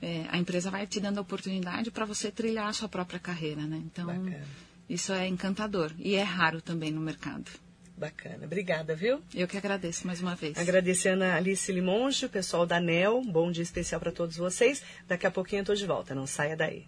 é, 0.00 0.26
a 0.28 0.38
empresa 0.38 0.70
vai 0.70 0.86
te 0.86 1.00
dando 1.00 1.18
a 1.18 1.22
oportunidade 1.22 1.90
para 1.90 2.04
você 2.04 2.30
trilhar 2.30 2.68
a 2.68 2.72
sua 2.72 2.88
própria 2.88 3.18
carreira, 3.18 3.62
né? 3.62 3.82
Então, 3.84 4.06
Bacana. 4.06 4.44
isso 4.88 5.12
é 5.12 5.26
encantador 5.26 5.92
e 5.98 6.14
é 6.14 6.22
raro 6.22 6.60
também 6.60 6.90
no 6.90 7.00
mercado. 7.00 7.50
Bacana. 7.96 8.44
Obrigada, 8.44 8.94
viu? 8.94 9.22
Eu 9.34 9.48
que 9.48 9.56
agradeço 9.56 10.06
mais 10.06 10.20
uma 10.20 10.34
vez. 10.34 10.58
Agradecendo 10.58 11.24
a 11.24 11.34
Alice 11.34 11.72
Limonge, 11.72 12.26
o 12.26 12.28
pessoal 12.28 12.66
da 12.66 12.78
NEL. 12.78 13.22
Bom 13.24 13.50
dia 13.50 13.62
especial 13.62 13.98
para 13.98 14.12
todos 14.12 14.36
vocês. 14.36 14.82
Daqui 15.08 15.26
a 15.26 15.30
pouquinho 15.30 15.60
eu 15.60 15.62
estou 15.62 15.74
de 15.74 15.86
volta. 15.86 16.14
Não 16.14 16.26
saia 16.26 16.54
daí. 16.54 16.86